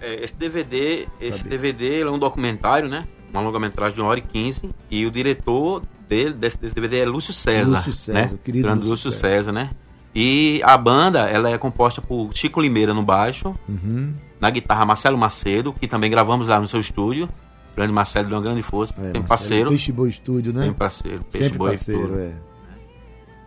É, 0.00 0.22
esse 0.22 0.34
DVD, 0.34 1.06
esse 1.20 1.38
Saber. 1.38 1.50
DVD 1.50 1.84
ele 1.86 2.08
é 2.08 2.12
um 2.12 2.18
documentário, 2.18 2.88
né? 2.88 3.08
Uma 3.34 3.42
longa-metragem 3.42 3.96
de 3.96 4.00
1 4.00 4.04
hora 4.04 4.18
e 4.20 4.22
15. 4.22 4.70
E 4.90 5.04
o 5.04 5.10
diretor 5.10 5.82
dele, 6.08 6.32
desse, 6.32 6.56
desse 6.56 6.74
DVD 6.74 7.00
é 7.00 7.04
Lúcio 7.04 7.32
César. 7.32 7.76
Lúcio 7.78 7.92
César, 7.92 8.18
né? 8.18 8.30
o 8.32 8.38
querido 8.38 8.62
Grande 8.66 8.86
Lúcio 8.86 9.08
Lúcio 9.08 9.12
César, 9.12 9.50
né? 9.52 9.70
E 10.14 10.60
a 10.62 10.78
banda, 10.78 11.28
ela 11.28 11.50
é 11.50 11.58
composta 11.58 12.00
por 12.00 12.30
Chico 12.32 12.60
Limeira 12.60 12.94
no 12.94 13.02
baixo, 13.02 13.52
Uhum. 13.68 14.14
na 14.40 14.48
guitarra 14.50 14.86
Marcelo 14.86 15.18
Macedo, 15.18 15.72
que 15.72 15.88
também 15.88 16.08
gravamos 16.08 16.46
lá 16.46 16.60
no 16.60 16.68
seu 16.68 16.78
estúdio. 16.78 17.28
Grande 17.74 17.92
Marcelo 17.92 18.28
deu 18.28 18.36
uma 18.36 18.42
grande 18.44 18.62
força, 18.62 18.94
É, 19.02 19.10
tem 19.10 19.22
parceiro. 19.22 19.70
Peixe 19.70 19.90
Boa 19.90 20.08
Estúdio, 20.08 20.52
né? 20.52 20.60
Sempre 20.60 20.74
parceiro, 20.78 21.24
peixe 21.24 21.44
Sempre 21.46 21.58
boi 21.58 21.70
parceiro, 21.70 22.16
é. 22.20 22.32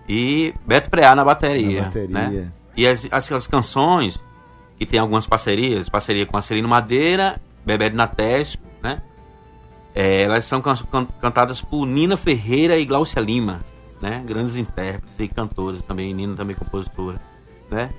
E 0.09 0.53
Beto 0.65 0.89
Preá 0.89 1.15
na 1.15 1.23
bateria. 1.23 1.79
Na 1.81 1.87
bateria. 1.87 2.07
Né? 2.13 2.51
E 2.75 2.85
as, 2.85 3.07
as, 3.09 3.31
as 3.31 3.47
canções, 3.47 4.21
que 4.77 4.85
tem 4.85 4.99
algumas 4.99 5.25
parcerias, 5.25 5.87
parceria 5.89 6.25
com 6.25 6.35
a 6.35 6.41
Celino 6.41 6.67
Madeira, 6.67 7.39
Bebé 7.65 7.89
de 7.89 7.95
Natésio, 7.95 8.59
né? 8.59 8.66
É, 9.99 10.21
elas 10.21 10.45
são 10.45 10.61
can- 10.61 10.75
can- 10.91 11.07
cantadas 11.19 11.59
por 11.59 11.83
Nina 11.87 12.15
Ferreira 12.15 12.77
e 12.77 12.85
Glaucia 12.85 13.19
Lima, 13.19 13.61
né? 13.99 14.21
Grandes 14.23 14.55
intérpretes 14.55 15.19
e 15.19 15.27
cantores 15.27 15.81
também, 15.81 16.13
Nina 16.13 16.35
também 16.35 16.55
compositora, 16.55 17.19
né? 17.71 17.89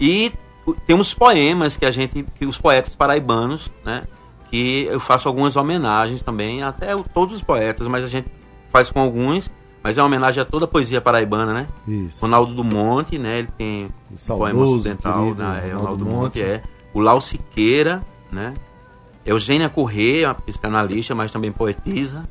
E 0.00 0.32
temos 0.84 1.14
poemas 1.14 1.76
que 1.76 1.84
a 1.84 1.92
gente, 1.92 2.24
que 2.34 2.44
os 2.44 2.58
poetas 2.58 2.96
paraibanos, 2.96 3.70
né? 3.84 4.02
Que 4.50 4.86
eu 4.90 4.98
faço 4.98 5.28
algumas 5.28 5.54
homenagens 5.54 6.22
também, 6.22 6.62
até 6.64 6.96
o- 6.96 7.04
todos 7.04 7.36
os 7.36 7.42
poetas, 7.42 7.86
mas 7.86 8.02
a 8.02 8.08
gente 8.08 8.28
faz 8.70 8.90
com 8.90 8.98
alguns, 8.98 9.48
mas 9.80 9.96
é 9.96 10.00
uma 10.02 10.06
homenagem 10.08 10.42
a 10.42 10.44
toda 10.44 10.64
a 10.64 10.68
poesia 10.68 11.00
paraibana, 11.00 11.52
né? 11.54 11.68
Isso. 11.86 12.20
Ronaldo 12.20 12.52
do 12.52 12.64
Monte, 12.64 13.16
né? 13.16 13.38
Ele 13.38 13.48
tem 13.56 13.88
saudoso, 14.16 14.50
poema 14.52 14.64
ocidental, 14.64 15.22
querido 15.22 15.42
né? 15.44 15.48
É, 15.48 15.60
Ronaldo 15.60 15.78
Ronaldo 15.78 16.04
do 16.04 16.10
Monte. 16.10 16.22
Monte, 16.24 16.42
é. 16.42 16.62
O 16.92 17.00
Lau 17.00 17.20
Siqueira, 17.20 18.02
né? 18.32 18.54
Eugênia 19.24 19.68
Corrêa, 19.68 20.34
psicanalista, 20.34 21.14
mas 21.14 21.30
também 21.30 21.50
poetisa. 21.50 22.28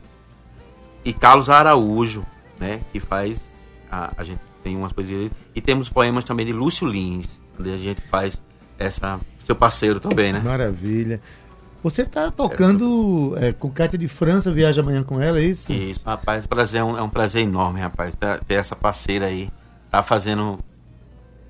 E 1.04 1.12
Carlos 1.12 1.50
Araújo, 1.50 2.26
né? 2.60 2.82
Que 2.92 3.00
faz. 3.00 3.40
A, 3.92 4.14
a 4.16 4.24
gente 4.24 4.40
tem 4.64 4.76
umas 4.78 4.94
poesias. 4.94 5.32
E 5.56 5.62
temos 5.62 5.90
poemas 5.90 6.24
também 6.24 6.46
de 6.46 6.54
Lúcio 6.54 6.88
Lins, 6.88 7.40
onde 7.60 7.74
a 7.74 7.78
gente 7.78 8.02
faz 8.10 8.42
essa. 8.78 9.20
Seu 9.46 9.56
parceiro 9.56 10.00
também, 10.00 10.32
né? 10.32 10.40
Maravilha. 10.40 11.20
Você 11.84 12.06
tá 12.06 12.32
tocando 12.32 13.36
é, 13.38 13.52
com 13.52 13.70
Cátia 13.70 14.00
de 14.00 14.08
França, 14.08 14.50
viaja 14.50 14.82
amanhã 14.82 15.04
com 15.04 15.20
ela, 15.20 15.38
é 15.40 15.44
isso? 15.44 15.70
Isso, 15.70 16.00
rapaz, 16.06 16.46
prazer, 16.46 16.80
é, 16.80 16.84
um, 16.84 16.98
é 16.98 17.02
um 17.02 17.10
prazer 17.10 17.44
enorme, 17.44 17.82
rapaz, 17.82 18.16
ter, 18.48 18.54
essa 18.54 18.74
parceira 18.74 19.26
aí. 19.26 19.50
Tá 19.92 20.02
fazendo. 20.02 20.60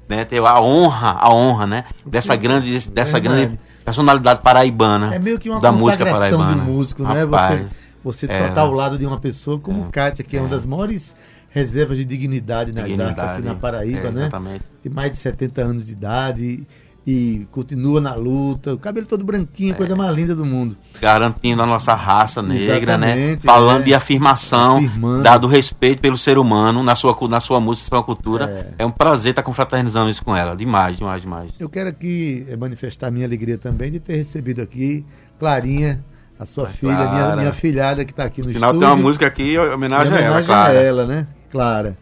Né, 0.10 0.26
ter 0.26 0.44
a 0.44 0.60
honra, 0.60 1.12
a 1.20 1.32
honra, 1.32 1.68
né? 1.68 1.86
Dessa 2.04 2.36
grande, 2.36 2.72
dessa 2.90 3.20
Verdade. 3.20 3.46
grande 3.46 3.60
personalidade 3.84 4.42
paraibana. 4.42 5.14
É 5.16 5.20
meio 5.20 5.38
que 5.40 5.50
uma 5.50 5.60
da 5.60 5.72
música 5.72 6.06
paraibana. 6.06 6.56
do 6.56 6.62
músico, 6.72 7.04
né? 7.04 7.24
Rapaz, 7.24 7.62
Você, 8.04 8.26
você 8.28 8.32
é. 8.32 8.50
tá 8.50 8.62
ao 8.62 8.72
lado 8.72 8.98
de 8.98 9.06
uma 9.06 9.20
pessoa 9.20 9.60
como 9.60 9.86
É. 9.88 9.92
Kátia, 9.92 10.24
que 10.24 10.38
é, 10.38 10.40
uma 10.42 10.48
É. 10.48 10.52
das 10.52 10.66
maiores 10.66 11.16
reservas 11.50 11.98
de 11.98 12.06
dignidade 12.06 12.72
nas 12.72 12.84
artes 12.84 13.00
aqui 13.00 13.08
dignidade, 13.14 13.46
na 13.46 13.56
Paraíba, 13.56 14.08
é, 14.08 14.12
né? 14.12 14.22
Exatamente. 14.22 14.64
Tem 14.82 14.92
mais 14.92 15.12
de 15.12 15.20
70 15.20 15.62
anos 15.62 15.86
de 15.86 15.92
idade 15.92 16.68
e, 17.06 17.46
continua 17.52 18.00
na 18.00 18.16
luta. 18.16 18.74
O 18.74 18.78
cabelo 18.78 19.06
todo 19.06 19.24
branquinho, 19.24 19.74
É. 19.74 19.76
coisa 19.76 19.96
mais 19.96 20.16
linda 20.16 20.34
do 20.34 20.46
mundo. 20.46 20.78
Garantindo 21.02 21.62
a 21.62 21.66
nossa 21.66 21.94
raça 21.94 22.42
negra, 22.42 22.98
né? 22.98 23.12
Exatamente, 23.12 23.46
Falando 23.46 23.82
é. 23.82 23.84
de 23.86 23.94
afirmação, 23.94 24.78
Afirmando. 24.78 25.24
dado 25.24 25.48
respeito 25.48 26.02
pelo 26.02 26.18
ser 26.18 26.38
humano 26.38 26.82
na 26.82 26.96
sua, 26.96 27.16
na 27.28 27.40
sua 27.40 27.60
música, 27.60 27.86
na 27.92 27.98
sua 27.98 28.04
cultura. 28.06 28.74
É. 28.80 28.84
É. 28.84 28.86
um 28.86 28.92
prazer 28.92 29.32
estar 29.32 29.44
confraternizando 29.44 30.10
isso 30.10 30.24
com 30.24 30.36
ela. 30.36 30.56
Demais, 30.56 30.98
demais, 30.98 31.22
demais. 31.22 31.60
Eu 31.60 31.68
quero 31.70 31.90
aqui 31.90 32.46
eh, 32.50 32.56
manifestar 32.56 33.12
minha 33.12 33.26
alegria 33.26 33.58
também 33.58 33.92
de 33.92 34.00
ter 34.00 34.16
recebido 34.16 34.62
aqui 34.62 35.06
Clarinha, 35.38 36.04
a 36.40 36.46
sua 36.46 36.68
filha, 36.68 36.94
minha, 36.94 37.08
Clara. 37.10 37.36
minha 37.36 37.54
filhada 37.54 38.06
que 38.06 38.12
está 38.12 38.24
aqui 38.24 38.42
no 38.42 38.50
Afinal, 38.50 38.70
estúdio. 38.72 38.88
tem 38.88 38.96
uma 38.98 39.02
música 39.04 39.28
aqui, 39.28 39.54
em 39.56 39.58
homenagem, 39.60 40.14
Em 40.14 40.16
a 40.16 40.20
ela, 40.20 40.26
homenagem 40.28 40.46
claro. 40.48 40.78
a 40.78 40.82
ela, 40.82 41.06
né? 41.06 41.28
Clara. 41.52 41.98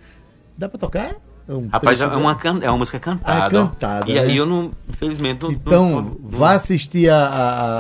Dá 0.58 0.70
pra 0.70 0.78
tocar? 0.80 1.16
Um 1.54 1.68
Rapaz, 1.72 2.00
é 2.00 2.06
uma, 2.08 2.36
can- 2.36 2.60
é 2.62 2.70
uma 2.70 2.78
música 2.78 3.00
cantada. 3.00 3.60
Ah, 3.60 3.64
ó. 3.64 3.68
cantada, 3.68 4.10
E 4.12 4.18
aí 4.18 4.28
né? 4.28 4.34
eu 4.36 4.46
não, 4.46 4.72
infelizmente, 4.90 5.44
não, 5.44 5.52
Então, 5.52 5.90
não- 5.90 6.02
não- 6.02 6.18
vá 6.24 6.54
assistir 6.54 7.10
a, 7.10 7.28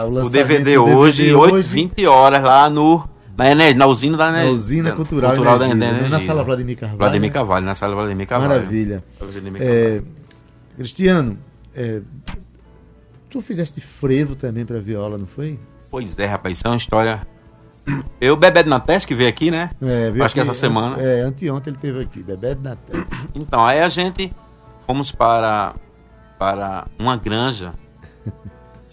a- 0.01 0.05
o 0.05 0.07
o 0.07 0.11
lançamento 0.11 0.31
DVD 0.47 0.75
do 0.75 0.83
hoje, 0.83 1.23
DVD 1.25 1.35
8, 1.53 1.67
20 1.67 2.05
horas 2.05 2.43
lá 2.43 2.69
no 2.69 3.07
na, 3.37 3.49
Ener- 3.49 3.75
na 3.75 3.85
usina 3.87 4.17
da 4.17 4.31
na 4.31 4.41
Ener- 4.43 4.53
usina 4.53 4.89
da- 4.89 4.95
cultural, 4.95 5.31
cultural 5.31 5.57
da, 5.57 5.65
Energisa, 5.65 5.85
da 5.85 5.91
né? 5.93 5.99
na 6.01 6.07
Energisa. 6.07 6.31
sala 6.31 6.43
Vladimir 6.43 6.77
Carvalho. 6.77 6.97
Vladimir? 6.99 7.31
Carvalho, 7.31 7.65
na 7.65 7.75
sala 7.75 7.95
Vladimir 7.95 8.27
Carvalho. 8.27 8.49
Maravilha. 8.53 9.03
Vladimir 9.19 9.53
Carvalho. 9.61 9.79
É, 9.79 10.01
Cristiano, 10.77 11.37
é, 11.75 12.01
tu 13.29 13.41
fizeste 13.41 13.79
frevo 13.81 14.35
também 14.35 14.65
pra 14.65 14.79
viola, 14.79 15.17
não 15.17 15.25
foi? 15.27 15.57
Pois 15.89 16.17
é, 16.19 16.25
rapaz, 16.25 16.57
isso 16.57 16.67
é 16.67 16.69
uma 16.71 16.77
história. 16.77 17.21
Eu, 18.19 18.35
Bebé 18.37 18.61
de 18.63 18.69
Nates, 18.69 19.05
que 19.05 19.15
veio 19.15 19.29
aqui, 19.29 19.49
né? 19.49 19.71
É, 19.81 20.11
veio 20.11 20.23
Acho 20.23 20.33
que 20.35 20.39
aqui- 20.39 20.49
essa 20.49 20.57
semana. 20.57 21.01
É, 21.01 21.21
anteontem 21.21 21.71
ele 21.73 21.79
teve 21.81 22.01
aqui, 22.01 22.21
Bebé 22.21 22.53
de 22.55 22.61
Natel. 22.61 23.03
Então, 23.33 23.65
aí 23.65 23.81
a 23.81 23.89
gente 23.89 24.33
fomos 24.85 25.11
para, 25.11 25.73
para 26.37 26.87
uma 26.99 27.17
granja. 27.17 27.73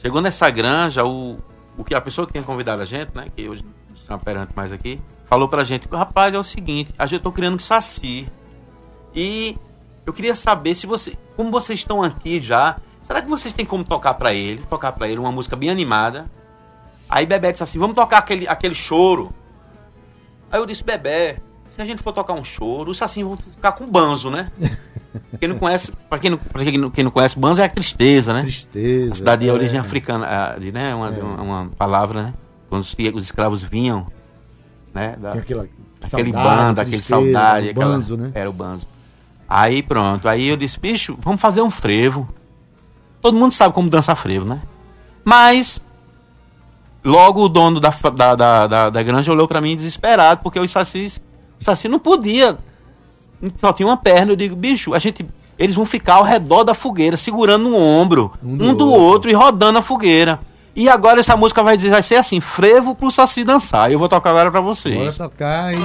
Chegou 0.01 0.21
nessa 0.23 0.49
granja, 0.49 1.05
o, 1.05 1.39
o 1.77 1.85
que 1.85 1.95
a 1.95 2.01
pessoa 2.01 2.27
que 2.27 2.33
tinha 2.33 2.43
convidado 2.45 2.81
a 2.81 2.85
gente, 2.85 3.11
né? 3.15 3.27
Que 3.35 3.49
hoje 3.49 3.63
não 3.89 3.95
está 3.95 4.17
perante 4.17 4.53
mais 4.57 4.73
aqui, 4.73 5.01
falou 5.27 5.49
pra 5.49 5.65
gente, 5.65 5.87
rapaz, 5.93 6.33
é 6.33 6.39
o 6.39 6.45
seguinte, 6.45 6.95
a 6.99 7.05
gente 7.07 7.21
tô 7.23 7.31
criando 7.33 7.57
um 7.57 7.59
saci. 7.59 8.27
E 9.15 9.57
eu 10.07 10.13
queria 10.13 10.35
saber 10.35 10.75
se 10.75 10.87
você. 10.87 11.15
Como 11.37 11.51
vocês 11.51 11.81
estão 11.81 12.03
aqui 12.03 12.41
já, 12.41 12.77
será 13.03 13.21
que 13.21 13.29
vocês 13.29 13.53
têm 13.53 13.67
como 13.67 13.85
tocar 13.85 14.15
pra 14.15 14.33
ele? 14.33 14.63
Tocar 14.71 14.93
pra 14.93 15.09
ele 15.09 15.19
uma 15.21 15.33
música 15.33 15.55
bem 15.57 15.69
animada. 15.69 16.27
Aí 17.09 17.25
Bebé 17.27 17.53
disse 17.53 17.63
assim, 17.63 17.79
vamos 17.79 17.95
tocar 17.95 18.19
aquele, 18.19 18.47
aquele 18.47 18.75
choro. 18.75 19.33
Aí 20.51 20.61
eu 20.61 20.67
disse, 20.67 20.85
Bebé, 20.85 21.39
se 21.69 21.81
a 21.81 21.85
gente 21.85 22.03
for 22.03 22.13
tocar 22.13 22.35
um 22.35 22.45
choro, 22.45 22.91
os 22.91 22.99
sacinhos 22.99 23.29
vão 23.29 23.39
ficar 23.39 23.73
com 23.73 23.87
banzo, 23.87 24.31
né? 24.31 24.51
Quem 25.41 25.49
não 25.49 25.59
conhece, 25.59 25.91
para 26.09 26.19
quem 26.19 26.31
não, 26.31 26.39
pra 26.39 26.63
quem 26.63 26.79
não, 26.79 26.91
quem 26.91 27.03
não 27.03 27.11
conhece, 27.11 27.39
Banza 27.39 27.63
é 27.63 27.67
a 27.67 27.69
tristeza, 27.69 28.33
né? 28.33 28.43
Tristeza. 28.43 29.13
A 29.13 29.15
cidade 29.15 29.43
de 29.43 29.49
é. 29.49 29.53
origem 29.53 29.81
africana, 29.81 30.57
de, 30.61 30.71
né? 30.71 30.95
Uma, 30.95 31.09
uma, 31.11 31.43
uma 31.43 31.71
palavra, 31.77 32.23
né? 32.23 32.35
Quando 32.69 32.83
os, 32.83 32.95
os 33.15 33.23
escravos 33.25 33.63
vinham, 33.63 34.07
né? 34.93 35.17
Da, 35.19 35.33
aquela 35.33 35.67
aquele 36.01 36.33
bando, 36.33 36.81
aquele 36.81 37.01
saudade, 37.01 37.69
o 37.69 37.71
aquela, 37.71 37.95
banzo, 37.95 38.17
né? 38.17 38.31
era 38.35 38.49
o 38.49 38.53
banzo. 38.53 38.87
Aí 39.49 39.83
pronto, 39.83 40.29
aí 40.29 40.47
eu 40.47 40.57
disse, 40.57 40.79
bicho, 40.79 41.17
vamos 41.21 41.41
fazer 41.41 41.63
um 41.63 41.71
frevo. 41.71 42.29
Todo 43.21 43.37
mundo 43.37 43.53
sabe 43.53 43.75
como 43.75 43.91
dançar 43.91 44.15
frevo, 44.15 44.47
né? 44.47 44.61
Mas 45.25 45.83
logo 47.09 47.43
o 47.45 47.49
dono 47.49 47.81
da, 47.81 47.91
da, 48.15 48.35
da, 48.35 48.67
da, 48.67 48.91
da 48.91 49.03
granja 49.03 49.33
olhou 49.33 49.49
pra 49.49 49.61
mim 49.61 49.77
desesperado, 49.77 50.41
porque 50.43 50.61
os 50.61 50.71
sacis, 50.71 51.21
o 51.61 51.65
saci 51.65 51.89
não 51.89 51.99
podia, 51.99 52.59
só 53.57 53.73
tinha 53.73 53.87
uma 53.89 53.97
perna. 53.97 54.33
Eu 54.33 54.37
digo, 54.37 54.55
bicho, 54.55 54.95
a 54.95 54.99
gente, 54.99 55.27
eles 55.59 55.75
vão 55.75 55.85
ficar 55.87 56.15
ao 56.17 56.23
redor 56.23 56.65
da 56.65 56.75
fogueira, 56.75 57.17
segurando 57.17 57.69
um 57.69 57.77
ombro, 57.77 58.33
Um 58.45 58.53
um 58.53 58.57
do 58.57 58.75
do, 58.75 58.89
outro. 58.89 59.03
outro. 59.03 59.31
e 59.31 59.35
rodando 59.35 59.79
a 59.79 59.83
fogueira. 59.83 60.39
E 60.77 60.89
agora 60.89 61.19
essa 61.19 61.37
música 61.37 61.63
vai 61.63 61.77
dizer, 61.77 61.91
vai 61.91 62.03
ser 62.03 62.17
assim, 62.17 62.41
frevo 62.41 62.95
pro 62.95 63.11
saci 63.11 63.43
dançar. 63.43 63.91
Eu 63.91 63.99
vou 63.99 64.09
tocar 64.09 64.31
agora 64.31 64.51
pra 64.51 64.61
vocês. 64.61 64.95
Bora 64.95 65.13
tocar 65.13 65.75
e. 65.75 65.79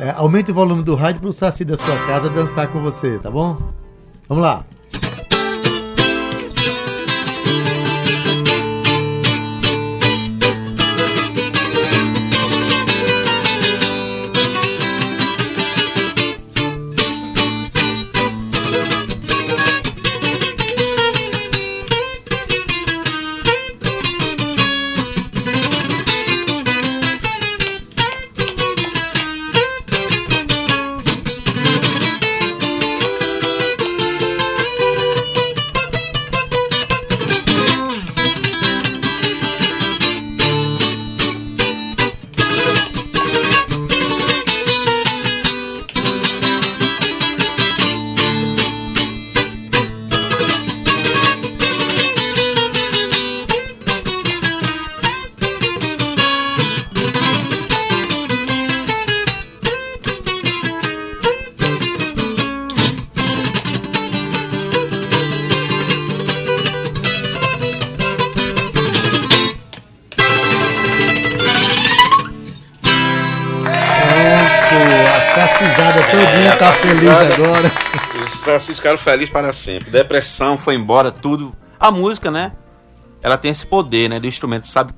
É, 0.00 0.14
aumente 0.16 0.50
o 0.50 0.54
volume 0.54 0.82
do 0.82 0.94
rádio 0.94 1.22
pro 1.22 1.32
Saci 1.32 1.64
da 1.64 1.76
sua 1.78 1.96
casa 2.06 2.28
dançar 2.28 2.68
com 2.68 2.82
você, 2.82 3.18
tá 3.18 3.30
bom? 3.30 3.56
Vamos 4.28 4.44
lá. 4.44 4.62
Ficaram 78.86 78.98
felizes 78.98 79.30
para 79.30 79.52
sempre. 79.52 79.90
depressão 79.90 80.56
foi 80.56 80.74
embora, 80.74 81.10
tudo. 81.10 81.54
A 81.78 81.90
música, 81.90 82.30
né? 82.30 82.52
Ela 83.22 83.36
tem 83.36 83.50
esse 83.50 83.66
poder, 83.66 84.08
né? 84.08 84.20
Do 84.20 84.26
instrumento, 84.28 84.68
sabe? 84.68 84.92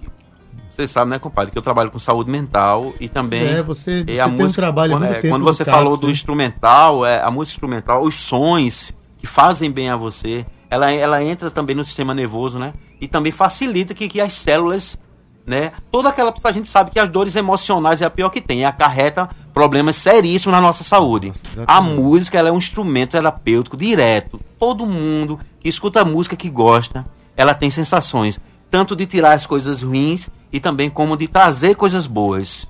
Você 0.71 0.87
sabe, 0.87 1.11
né, 1.11 1.19
compadre, 1.19 1.51
que 1.51 1.59
eu 1.59 1.63
trabalho 1.63 1.91
com 1.91 1.99
saúde 1.99 2.31
mental 2.31 2.93
e 3.01 3.09
também. 3.09 3.43
É, 3.43 3.63
você- 3.63 4.05
você 4.07 4.37
tem 4.37 4.47
um 4.47 4.51
trabalho 4.53 4.93
quando, 4.93 5.05
muito 5.07 5.27
é, 5.27 5.29
quando 5.29 5.43
você 5.45 5.65
falou 5.65 5.97
do 5.97 6.07
né? 6.07 6.13
instrumental, 6.13 7.05
é, 7.05 7.21
a 7.21 7.31
música 7.33 7.55
instrumental, 7.57 8.03
os 8.05 8.15
sons 8.15 8.93
que 9.17 9.27
fazem 9.27 9.73
bem 9.73 9.91
a 9.91 9.97
você, 9.97 10.47
ela, 10.71 10.93
ela 10.93 11.23
entra 11.25 11.51
também 11.51 11.75
no 11.75 11.83
sistema 11.83 12.15
nervoso, 12.15 12.59
né? 12.61 12.75
E 13.01 13.09
também 13.09 13.33
facilita 13.33 13.93
que, 13.93 14.09
que 14.09 14.21
as 14.21 14.33
células, 14.35 14.97
né? 15.45 15.73
Toda 15.91 16.11
aquela. 16.11 16.33
A 16.45 16.53
gente 16.53 16.69
sabe 16.69 16.91
que 16.93 17.01
as 17.01 17.09
dores 17.09 17.35
emocionais 17.35 18.01
é 18.01 18.05
a 18.05 18.11
pior 18.11 18.29
que 18.29 18.41
tem, 18.41 18.61
e 18.61 18.65
acarreta 18.65 19.29
problemas 19.59 19.97
seríssimos 19.97 20.53
na 20.53 20.61
nossa 20.61 20.85
saúde. 20.85 21.33
a 21.67 21.81
música 21.81 22.39
ela 22.39 22.49
é 22.49 22.53
um 22.53 22.59
instrumento 22.59 23.11
terapêutico 23.11 23.77
direto. 23.77 24.41
Todo 24.57 24.87
mundo 24.87 25.41
que 25.59 25.69
escuta 25.69 26.05
música 26.05 26.37
que 26.37 26.49
gosta, 26.49 27.05
ela 27.37 27.53
tem 27.55 27.69
sensações, 27.69 28.39
tanto 28.71 28.95
de 28.95 29.05
tirar 29.05 29.33
as 29.33 29.47
coisas 29.47 29.83
ruins 29.83 30.31
e 30.53 30.61
também 30.61 30.89
como 30.89 31.17
de 31.17 31.27
trazer 31.27 31.75
coisas 31.75 32.07
boas. 32.07 32.69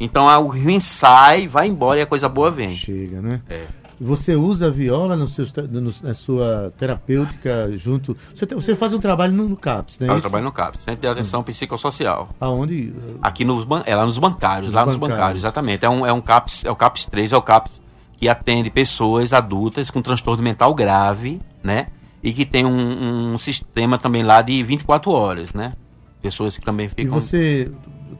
Então 0.00 0.28
a- 0.28 0.40
o 0.40 0.48
ruim 0.48 0.80
sai, 0.80 1.46
vai 1.46 1.68
embora 1.68 2.00
e 2.00 2.02
a 2.02 2.06
coisa 2.06 2.28
boa 2.28 2.50
vem. 2.50 2.74
Chega, 2.74 3.20
né? 3.22 3.40
É. 3.48 3.66
Você 4.04 4.34
usa 4.34 4.66
a 4.66 4.70
viola 4.70 5.16
no 5.16 5.26
seu, 5.28 5.46
no- 5.70 5.92
na 6.02 6.12
sua 6.14 6.72
terapêutica 6.78 7.70
junto. 7.76 8.16
Você, 8.34 8.44
tem- 8.46 8.58
você 8.58 8.74
faz 8.74 8.92
um 8.92 8.98
trabalho 8.98 9.32
no, 9.32 9.48
no 9.48 9.56
CAPS, 9.56 9.98
né? 10.00 10.08
Eu 10.08 10.12
Isso? 10.14 10.22
trabalho 10.22 10.44
no 10.44 10.52
CAPS, 10.52 10.82
Centro 10.82 11.00
de 11.02 11.06
Atenção 11.06 11.42
Psicossocial. 11.42 12.30
Aonde? 12.40 12.92
Aqui 13.22 13.44
nos, 13.44 13.66
é 13.86 13.94
lá 13.94 14.04
nos 14.04 14.18
bancários, 14.18 14.66
Nos 14.70 14.74
lá 14.74 14.84
nos 14.86 14.96
bancários. 14.96 15.18
bancários, 15.18 15.42
exatamente. 15.42 15.84
É 15.84 15.88
um, 15.88 16.04
é 16.04 16.12
um 16.12 16.20
CAPS, 16.20 16.64
é 16.64 16.70
o 16.70 16.76
CAPS 16.76 17.06
3, 17.06 17.32
é 17.32 17.36
o 17.36 17.42
CAPS 17.42 17.80
que 18.16 18.28
atende 18.28 18.70
pessoas 18.70 19.32
adultas 19.32 19.90
com 19.90 20.02
transtorno 20.02 20.42
mental 20.42 20.74
grave, 20.74 21.40
né? 21.62 21.86
E 22.22 22.32
que 22.32 22.44
tem 22.46 22.64
um, 22.64 23.34
um 23.34 23.38
sistema 23.38 23.98
também 23.98 24.22
lá 24.22 24.42
de 24.42 24.62
24 24.62 25.10
horas, 25.10 25.52
né? 25.52 25.74
Pessoas 26.20 26.56
que 26.58 26.64
também 26.64 26.86
E 26.86 26.88
ficam. 26.88 27.18
você 27.20 27.70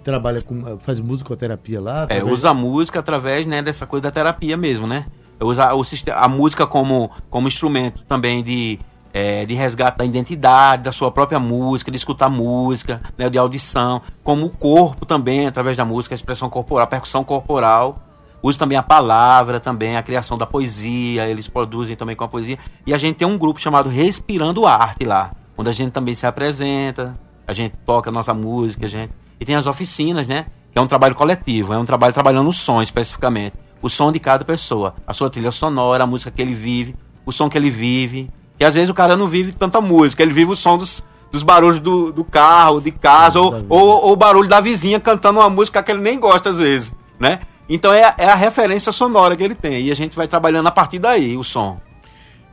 trabalha 0.02 0.40
com. 0.42 0.76
faz 0.80 0.98
musicoterapia 1.00 1.80
lá? 1.80 2.00
É, 2.00 2.02
através- 2.04 2.32
usa 2.32 2.50
a 2.50 2.54
música 2.54 2.98
através 2.98 3.46
né, 3.46 3.62
dessa 3.62 3.86
coisa 3.86 4.02
da 4.02 4.10
terapia 4.10 4.56
mesmo, 4.56 4.86
né? 4.86 5.06
Usa 5.42 5.74
o, 5.74 5.82
a 6.14 6.28
música 6.28 6.66
como, 6.66 7.10
como 7.28 7.48
instrumento 7.48 8.02
também 8.04 8.42
de, 8.42 8.78
é, 9.12 9.44
de 9.44 9.54
resgate 9.54 9.98
da 9.98 10.04
identidade, 10.04 10.84
da 10.84 10.92
sua 10.92 11.10
própria 11.10 11.38
música, 11.38 11.90
de 11.90 11.96
escutar 11.96 12.28
música, 12.28 13.00
né, 13.16 13.28
de 13.28 13.38
audição, 13.38 14.00
como 14.22 14.46
o 14.46 14.50
corpo 14.50 15.04
também, 15.04 15.46
através 15.46 15.76
da 15.76 15.84
música, 15.84 16.14
a 16.14 16.16
expressão 16.16 16.48
corporal, 16.48 16.84
a 16.84 16.86
percussão 16.86 17.24
corporal. 17.24 18.00
Usa 18.42 18.58
também 18.58 18.76
a 18.76 18.82
palavra, 18.82 19.60
também 19.60 19.96
a 19.96 20.02
criação 20.02 20.36
da 20.36 20.46
poesia, 20.46 21.28
eles 21.28 21.46
produzem 21.46 21.94
também 21.94 22.16
com 22.16 22.24
a 22.24 22.28
poesia. 22.28 22.58
E 22.84 22.92
a 22.92 22.98
gente 22.98 23.16
tem 23.16 23.28
um 23.28 23.38
grupo 23.38 23.60
chamado 23.60 23.88
Respirando 23.88 24.66
Arte 24.66 25.04
lá, 25.04 25.30
onde 25.56 25.70
a 25.70 25.72
gente 25.72 25.92
também 25.92 26.14
se 26.14 26.26
apresenta, 26.26 27.16
a 27.46 27.52
gente 27.52 27.76
toca 27.86 28.10
a 28.10 28.12
nossa 28.12 28.34
música, 28.34 28.86
a 28.86 28.88
gente... 28.88 29.12
E 29.38 29.44
tem 29.44 29.54
as 29.54 29.66
oficinas, 29.66 30.26
né? 30.26 30.46
Que 30.72 30.78
é 30.78 30.80
um 30.80 30.86
trabalho 30.86 31.14
coletivo, 31.14 31.72
é 31.72 31.78
um 31.78 31.84
trabalho 31.84 32.12
trabalhando 32.12 32.48
o 32.48 32.52
som 32.52 32.82
especificamente. 32.82 33.54
O 33.82 33.88
som 33.90 34.12
de 34.12 34.18
cada 34.20 34.44
pessoa, 34.44 34.94
a 35.06 35.12
sua 35.12 35.28
trilha 35.28 35.50
sonora, 35.50 36.04
a 36.04 36.06
música 36.06 36.30
que 36.30 36.40
ele 36.40 36.54
vive, 36.54 36.94
o 37.26 37.32
som 37.32 37.48
que 37.48 37.58
ele 37.58 37.68
vive. 37.70 38.30
E 38.60 38.64
às 38.64 38.74
vezes 38.74 38.88
o 38.88 38.94
cara 38.94 39.16
não 39.16 39.26
vive 39.26 39.52
tanta 39.52 39.80
música, 39.80 40.22
ele 40.22 40.32
vive 40.32 40.52
o 40.52 40.56
som 40.56 40.78
dos, 40.78 41.02
dos 41.32 41.42
barulhos 41.42 41.80
do, 41.80 42.12
do 42.12 42.22
carro, 42.22 42.80
de 42.80 42.92
casa, 42.92 43.40
ou, 43.40 43.50
ou, 43.68 43.88
ou 44.04 44.12
o 44.12 44.16
barulho 44.16 44.48
da 44.48 44.60
vizinha 44.60 45.00
cantando 45.00 45.40
uma 45.40 45.50
música 45.50 45.82
que 45.82 45.90
ele 45.90 46.00
nem 46.00 46.18
gosta 46.20 46.50
às 46.50 46.58
vezes, 46.58 46.94
né? 47.18 47.40
Então 47.68 47.92
é, 47.92 48.04
a- 48.04 48.14
é 48.18 48.26
a 48.26 48.34
referência 48.36 48.92
sonora 48.92 49.34
que 49.34 49.42
ele 49.42 49.54
tem. 49.54 49.86
E 49.86 49.90
a 49.90 49.96
gente 49.96 50.14
vai 50.14 50.28
trabalhando 50.28 50.66
a 50.68 50.70
partir 50.70 50.98
daí, 51.00 51.36
o 51.36 51.42
som. 51.42 51.80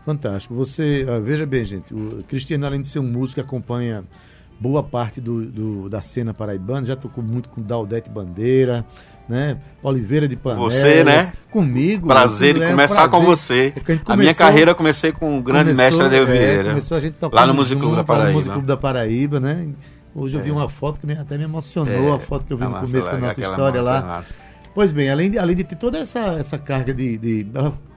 Fantástico. 0.06 0.56
Você, 0.56 1.06
ah, 1.10 1.20
veja 1.20 1.46
bem, 1.46 1.64
gente, 1.64 1.94
o 1.94 2.24
Cristiano, 2.28 2.66
além 2.66 2.82
de 2.82 2.88
ser 2.88 3.00
um 3.00 3.04
músico, 3.04 3.40
acompanha 3.42 4.04
boa 4.60 4.82
parte 4.82 5.22
do, 5.22 5.46
do- 5.46 5.90
da 5.90 6.02
cena 6.02 6.34
paraibana, 6.34 6.86
já 6.86 6.96
tocou 6.96 7.24
muito 7.24 7.50
com 7.50 7.62
Daldete 7.62 8.10
Bandeira, 8.10 8.86
né? 9.30 9.58
Oliveira 9.84 10.28
de 10.28 10.36
Panelas. 10.36 10.74
Você, 10.74 11.04
né? 11.04 11.32
Comigo. 11.52 12.08
Prazer 12.08 12.50
Isso 12.56 12.60
de 12.60 12.66
é 12.66 12.70
começar 12.72 13.04
com 13.10 13.24
prazer. 13.24 13.28
você. 13.28 13.74
É 13.76 13.80
que 13.80 13.92
gente 13.94 14.02
A 14.06 14.18
minha 14.18 14.34
começou- 14.34 14.36
carreira 14.36 14.72
eu 14.72 14.76
comecei 14.76 15.12
com 15.12 15.38
o 15.38 15.42
grande 15.42 15.72
começou, 15.72 16.00
mestre 16.00 16.06
Adeu 16.06 16.24
é, 16.24 16.26
Vieira. 16.26 16.70
começou 16.70 16.98
a 16.98 17.00
gente 17.00 17.16
lá 17.32 17.48
no 17.48 17.54
Music 17.54 17.80
Club 17.80 17.96
junto, 17.96 17.96
da 17.96 18.14
Lá 18.14 18.18
no 18.18 18.22
Paraíba. 18.24 18.34
Music 18.38 18.54
Club 18.54 18.66
da 18.66 18.78
Paraíba, 18.78 19.40
né? 19.40 19.68
Hoje 20.16 20.36
eu 20.36 20.42
vi 20.44 20.50
uma 20.52 20.68
foto 20.68 21.00
que 21.00 21.06
me- 21.08 21.14
até 21.18 21.38
me 21.38 21.44
emocionou, 21.44 22.14
É, 22.14 22.16
a 22.16 22.20
foto 22.20 22.46
que 22.46 22.52
eu 22.52 22.58
vi 22.58 22.64
a 22.64 22.66
no 22.66 22.72
massa 22.74 22.88
começo 22.92 23.12
da 23.12 23.18
nossa 23.20 23.42
história 23.42 23.82
massa 23.84 23.94
lá. 23.94 24.02
massa. 24.02 24.36
Pois 24.76 24.92
bem, 24.92 25.10
além 25.10 25.32
de, 25.32 25.38
além 25.40 25.56
de 25.56 25.64
ter 25.64 25.76
toda 25.76 25.98
essa, 25.98 26.20
essa 26.40 26.58
carga 26.58 26.94
de, 26.94 27.18
de- 27.18 27.48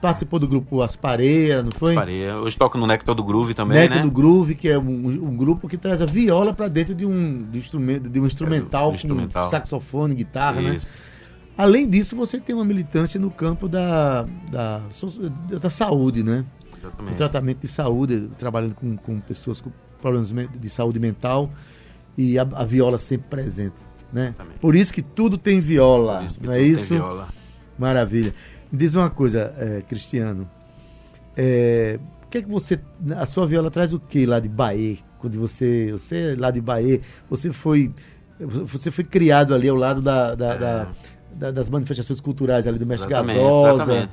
Participou 0.01 0.39
do 0.39 0.47
grupo 0.47 0.81
As 0.81 0.95
Pareias, 0.95 1.63
não 1.63 1.71
foi? 1.71 1.93
Parei. 1.93 2.29
Hoje 2.31 2.57
toco 2.57 2.77
no 2.77 2.85
Nectar 2.87 3.13
do 3.15 3.23
Groove 3.23 3.53
também, 3.53 3.77
Neco 3.77 3.95
né? 3.95 4.01
do 4.01 4.11
Groove, 4.11 4.55
que 4.55 4.67
é 4.67 4.77
um, 4.77 5.07
um 5.07 5.37
grupo 5.37 5.67
que 5.69 5.77
traz 5.77 6.01
a 6.01 6.05
viola 6.05 6.51
para 6.53 6.67
dentro 6.67 6.93
de 6.95 7.05
um, 7.05 7.45
de 7.51 7.59
instrumento, 7.59 8.09
de 8.09 8.19
um 8.19 8.25
instrumental, 8.25 8.89
do 8.89 8.95
instrumental. 8.95 9.45
com 9.45 9.51
saxofone, 9.51 10.15
guitarra, 10.15 10.61
né? 10.61 10.77
Além 11.57 11.87
disso, 11.87 12.15
você 12.15 12.39
tem 12.39 12.55
uma 12.55 12.65
militância 12.65 13.19
no 13.19 13.29
campo 13.29 13.67
da, 13.69 14.23
da, 14.51 14.81
da 15.61 15.69
saúde, 15.69 16.23
né? 16.23 16.43
O 16.73 16.77
Exatamente. 16.77 17.15
tratamento 17.17 17.59
de 17.59 17.67
saúde, 17.67 18.29
trabalhando 18.39 18.75
com, 18.75 18.97
com 18.97 19.19
pessoas 19.21 19.61
com 19.61 19.71
problemas 20.01 20.29
de 20.59 20.69
saúde 20.69 20.99
mental 20.99 21.49
e 22.17 22.37
a, 22.37 22.41
a 22.41 22.65
viola 22.65 22.97
sempre 22.97 23.27
presente, 23.29 23.75
né? 24.11 24.27
Exatamente. 24.29 24.59
Por 24.59 24.75
isso 24.75 24.91
que 24.91 25.01
tudo 25.01 25.37
tem 25.37 25.59
viola, 25.59 26.17
Por 26.17 26.25
isso 26.25 26.39
não 26.41 26.53
é 26.53 26.61
isso? 26.61 26.93
viola. 26.95 27.27
Maravilha. 27.77 28.33
Me 28.71 28.77
diz 28.79 28.95
uma 28.95 29.09
coisa, 29.09 29.53
eh, 29.57 29.83
Cristiano. 29.87 30.49
É, 31.37 31.99
o 32.23 32.27
que 32.27 32.39
é 32.39 32.41
que 32.41 32.49
você. 32.49 32.79
A 33.15 33.25
sua 33.25 33.45
viola 33.47 33.69
traz 33.71 33.93
o 33.93 33.99
que 33.99 34.25
lá 34.25 34.39
de 34.39 34.49
Bahia? 34.49 34.97
Quando 35.19 35.39
você. 35.39 35.91
Você 35.91 36.33
é 36.33 36.35
lá 36.37 36.51
de 36.51 36.59
Bahia, 36.61 36.99
você 37.29 37.51
foi. 37.51 37.91
Você 38.39 38.91
foi 38.91 39.03
criado 39.03 39.53
ali 39.53 39.69
ao 39.69 39.75
lado 39.75 40.01
da, 40.01 40.35
da, 40.35 40.53
É. 40.53 40.57
da- 40.57 40.87
da- 41.35 41.51
das 41.51 41.69
manifestações 41.69 42.19
culturais 42.19 42.65
ali 42.67 42.77
do 42.79 42.85
Mestre 42.85 43.09
Exatamente, 43.11 43.39
Gasosa. 43.39 43.73
exatamente. 43.83 44.11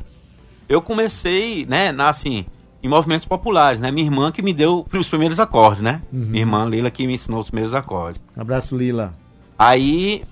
Eu 0.68 0.80
comecei, 0.82 1.66
né, 1.66 1.90
na, 1.92 2.08
assim, 2.08 2.46
em 2.82 2.88
movimentos 2.88 3.26
populares, 3.26 3.80
né? 3.80 3.90
Minha 3.90 4.06
irmã 4.06 4.30
que 4.32 4.40
me 4.42 4.52
deu 4.52 4.86
os 4.92 5.08
primeiros 5.08 5.38
acordes, 5.40 5.80
né? 5.82 6.00
Uhum. 6.12 6.20
Minha 6.26 6.42
irmã 6.42 6.64
Lila 6.64 6.90
que 6.90 7.06
me 7.06 7.14
ensinou 7.14 7.40
os 7.40 7.48
primeiros 7.50 7.74
acordes. 7.74 8.20
Abraço, 8.36 8.76
Lila. 8.76 9.12
Aí, 9.58 10.24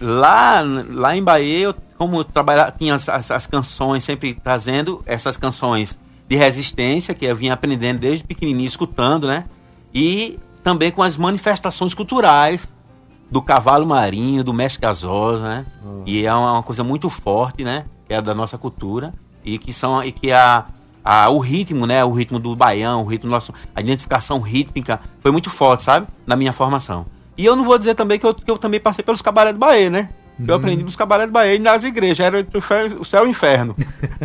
lá, 0.00 0.62
lá 0.90 1.16
em 1.16 1.22
Bahia, 1.22 1.58
eu, 1.60 1.74
como 1.98 2.18
eu 2.18 2.24
trabalhava, 2.24 2.72
tinha 2.72 2.94
as, 2.94 3.08
as- 3.08 3.30
as 3.30 3.46
canções, 3.46 4.04
sempre 4.04 4.34
trazendo 4.34 5.02
essas 5.06 5.36
canções 5.36 5.96
de 6.28 6.36
resistência, 6.36 7.14
que 7.14 7.24
eu 7.24 7.34
vinha 7.34 7.54
aprendendo 7.54 7.98
desde 8.00 8.22
pequenininho, 8.24 8.66
escutando, 8.68 9.26
né? 9.26 9.44
E 9.94 10.38
também 10.62 10.90
com 10.90 11.02
as 11.02 11.16
manifestações 11.16 11.94
culturais 11.94 12.68
do 13.30 13.42
cavalo 13.42 13.86
marinho, 13.86 14.44
do 14.44 14.52
mestre 14.52 14.80
gasosa, 14.80 15.48
né? 15.48 15.66
E 16.04 16.24
é 16.24 16.32
uma, 16.32 16.52
uma 16.52 16.62
coisa 16.62 16.84
muito 16.84 17.08
forte, 17.08 17.64
né? 17.64 17.84
Que 18.06 18.14
é 18.14 18.22
da 18.22 18.34
nossa 18.34 18.56
cultura 18.56 19.12
e 19.44 19.58
que 19.58 19.72
são 19.72 20.02
e 20.02 20.12
que 20.12 20.32
a, 20.32 20.66
a 21.04 21.28
o 21.30 21.38
ritmo, 21.38 21.86
né? 21.86 22.04
O 22.04 22.12
ritmo 22.12 22.38
do 22.38 22.54
baião, 22.54 23.02
o 23.02 23.06
ritmo 23.06 23.30
nosso, 23.30 23.52
a 23.74 23.80
identificação 23.80 24.40
rítmica 24.40 25.00
foi 25.20 25.30
muito 25.30 25.50
forte, 25.50 25.84
sabe? 25.84 26.06
Na 26.26 26.36
minha 26.36 26.52
formação. 26.52 27.06
E 27.36 27.44
eu 27.44 27.54
não 27.54 27.64
vou 27.64 27.78
dizer 27.78 27.94
também 27.94 28.18
que 28.18 28.26
eu, 28.26 28.34
que 28.34 28.50
eu 28.50 28.56
também 28.56 28.80
passei 28.80 29.04
pelos 29.04 29.20
cabaré 29.20 29.52
do 29.52 29.58
Bahia, 29.58 29.90
né? 29.90 30.10
Eu 30.46 30.54
aprendi 30.54 30.82
nos 30.82 30.96
cabaré 30.96 31.26
do 31.26 31.32
Bahia 31.32 31.54
e 31.54 31.58
nas 31.58 31.82
igrejas, 31.82 32.20
era 32.20 32.40
entre 32.40 32.58
o 32.58 33.04
céu 33.04 33.24
e 33.24 33.26
o 33.26 33.30
inferno. 33.30 33.74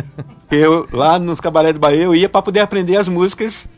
eu 0.50 0.86
lá 0.92 1.18
nos 1.18 1.40
cabaré 1.40 1.72
do 1.72 1.78
Bahia 1.78 2.04
eu 2.04 2.14
ia 2.14 2.28
para 2.28 2.42
poder 2.42 2.60
aprender 2.60 2.96
as 2.96 3.08
músicas 3.08 3.68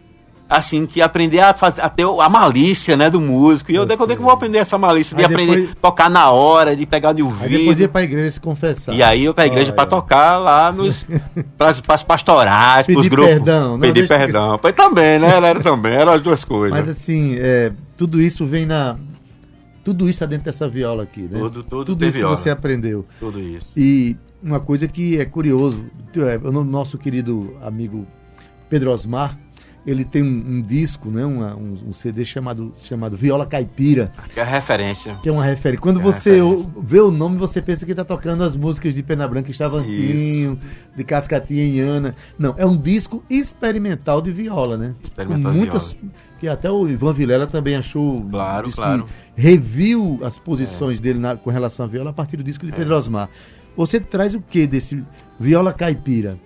assim, 0.49 0.87
que 0.87 1.01
aprender 1.01 1.41
a, 1.41 1.55
fazer, 1.55 1.81
a 1.81 1.89
ter 1.89 2.05
a 2.05 2.29
malícia, 2.29 2.97
né, 2.97 3.09
do 3.11 3.21
músico. 3.21 3.73
E 3.73 3.75
eu, 3.75 3.83
Eu 3.83 3.89
de 3.89 3.97
quando 3.97 4.11
é 4.13 4.15
que 4.15 4.21
eu 4.21 4.25
vou 4.25 4.33
aprender 4.33 4.59
essa 4.59 4.77
malícia? 4.79 5.17
De 5.17 5.23
Aí 5.23 5.27
aprender 5.33 5.53
depois- 5.57 5.71
a 5.73 5.75
tocar 5.81 6.11
na 6.11 6.31
hora, 6.31 6.77
de 6.77 6.85
pegar 6.87 7.13
de 7.13 7.23
Aí 7.23 7.27
ouvido. 7.27 7.49
depois 7.59 7.81
ia 7.81 7.89
pra 7.89 8.03
igreja 8.03 8.31
se 8.33 8.41
confessar. 8.41 8.95
E 8.95 9.03
aí 9.03 9.25
eu 9.25 9.35
pra 9.35 9.47
igreja 9.47 9.67
Olha. 9.71 9.75
pra 9.75 9.87
tocar 9.87 10.39
lá 10.39 10.71
nos 10.71 11.05
pras, 11.59 11.81
pras 11.81 12.03
pastorais, 12.03 12.85
pros 12.87 12.97
Pedir 12.99 13.09
grupos. 13.11 13.33
perdão, 13.35 13.71
não, 13.73 13.81
Pedir 13.81 14.07
perdão. 14.07 14.59
Pois 14.61 14.75
também, 14.75 15.19
né? 15.19 15.29
Era 15.37 15.61
também, 15.61 15.95
eram 15.95 16.13
as 16.13 16.21
duas 16.23 16.45
coisas. 16.45 16.79
Mas 16.79 16.89
assim, 16.89 17.37
é, 17.39 17.73
tudo 17.97 18.21
isso 18.21 18.45
vem 18.47 18.67
na. 18.67 18.97
Tudo 19.83 20.05
isso 20.05 20.11
está 20.17 20.27
dentro 20.27 20.47
dessa 20.47 20.67
viola 20.69 21.03
aqui, 21.03 21.23
né? 21.23 21.39
Tudo- 21.39 21.63
tudo 21.65 21.97
tem 21.97 22.09
isso 22.09 22.19
viola. 22.19 22.37
que 22.37 22.43
você 22.43 22.49
aprendeu. 22.51 23.05
Tudo 23.21 23.39
isso. 23.41 23.67
E 23.77 24.17
uma 24.43 24.59
coisa 24.61 24.89
que 24.89 25.19
é 25.19 25.25
curioso, 25.27 25.85
é, 26.17 26.39
o 26.47 26.53
nosso 26.65 26.97
querido 26.97 27.55
amigo 27.63 28.07
Pedro 28.71 28.91
Osmar, 28.91 29.39
ele 29.87 30.05
tem 30.05 30.23
um, 30.23 30.57
um 30.59 30.63
disco, 30.63 31.11
né, 31.11 31.25
uma- 31.25 31.55
um, 31.55 31.89
um 31.89 31.93
CD 31.93 32.25
chamado, 32.25 32.75
chamado 32.79 33.17
Viola 33.17 33.45
Caipira, 33.47 34.11
Que 34.33 34.41
é 34.41 34.45
referência. 34.45 35.15
que 35.23 35.29
é 35.29 35.33
uma 35.33 35.45
referência. 35.45 35.81
Quando 35.83 36.01
É 36.01 36.03
você 36.03 36.41
referência. 36.43 36.71
vê 36.83 37.01
o 37.01 37.11
nome, 37.11 37.37
você 37.37 37.61
pensa 37.61 37.85
que 37.85 37.93
está 37.93 38.05
tocando 38.05 38.43
as 38.43 38.57
músicas 38.57 38.95
de 38.95 39.03
Pena 39.03 39.29
Branca 39.29 39.51
e 39.51 39.55
Chavantinho, 39.55 40.59
de 40.97 41.05
Cascatinha 41.05 41.65
e 41.65 41.81
Ana. 41.81 42.15
Não, 42.39 42.55
é 42.57 42.65
um 42.65 42.77
disco 42.77 43.23
experimental 43.29 44.23
de 44.23 44.31
viola, 44.33 44.77
né? 44.77 44.95
Experimental 45.03 45.53
Com 45.53 45.59
de 45.59 45.59
muitas, 45.59 45.97
Que 46.41 46.49
até 46.49 46.71
o 46.71 46.87
Ivan 46.89 47.13
Vilela 47.13 47.47
também 47.47 47.75
achou. 47.77 48.23
Claro, 48.29 48.67
disco 48.67 48.83
claro. 48.83 49.05
Reviu 49.37 50.19
as 50.23 50.39
posições 50.39 51.01
dele 51.01 51.19
na- 51.19 51.37
com 51.37 51.49
relação 51.51 51.85
à 51.87 51.89
viola 51.89 52.11
a 52.11 52.13
partir 52.13 52.37
do 52.37 52.43
disco 52.43 52.67
de 52.67 52.73
Pedro 52.73 52.95
Osmar. 52.97 53.29
Você 53.77 53.99
traz 53.99 54.35
o 54.35 54.41
que 54.41 54.67
desse 54.67 55.03
viola 55.39 55.73
caipira? 55.73 56.39